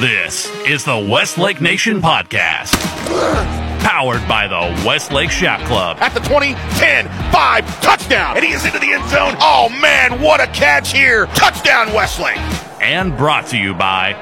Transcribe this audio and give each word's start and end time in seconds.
This 0.00 0.48
is 0.66 0.86
the 0.86 0.96
Westlake 0.96 1.60
Nation 1.60 2.00
Podcast. 2.00 2.72
Powered 3.82 4.26
by 4.26 4.48
the 4.48 4.86
Westlake 4.86 5.30
Shop 5.30 5.60
Club. 5.66 5.98
At 6.00 6.14
the 6.14 6.20
20, 6.20 6.54
10, 6.54 7.06
5, 7.30 7.82
touchdown. 7.82 8.34
And 8.34 8.42
he 8.42 8.52
is 8.52 8.64
into 8.64 8.78
the 8.78 8.94
end 8.94 9.06
zone. 9.10 9.34
Oh, 9.40 9.68
man, 9.82 10.22
what 10.22 10.40
a 10.40 10.46
catch 10.46 10.94
here. 10.94 11.26
Touchdown, 11.26 11.92
Westlake. 11.92 12.38
And 12.80 13.14
brought 13.14 13.48
to 13.48 13.58
you 13.58 13.74
by 13.74 14.14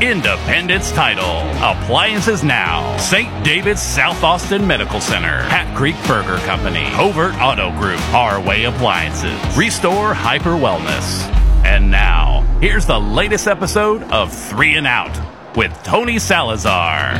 Independence 0.00 0.90
Title. 0.90 1.42
Appliances 1.62 2.42
Now. 2.42 2.96
St. 2.96 3.44
David's 3.44 3.80
South 3.80 4.24
Austin 4.24 4.66
Medical 4.66 5.00
Center. 5.00 5.44
Hat 5.44 5.76
Creek 5.76 5.94
Burger 6.08 6.38
Company. 6.38 6.86
Covert 6.90 7.40
Auto 7.40 7.70
Group. 7.78 8.00
Our 8.12 8.40
Way 8.40 8.64
Appliances. 8.64 9.38
Restore 9.56 10.12
Hyper 10.12 10.56
Wellness. 10.56 11.22
And 11.64 11.92
now, 11.92 12.11
here's 12.62 12.86
the 12.86 12.96
latest 12.96 13.48
episode 13.48 14.04
of 14.12 14.32
Three 14.32 14.76
and 14.76 14.86
Out 14.86 15.10
with 15.56 15.76
Tony 15.82 16.20
Salazar. 16.20 17.14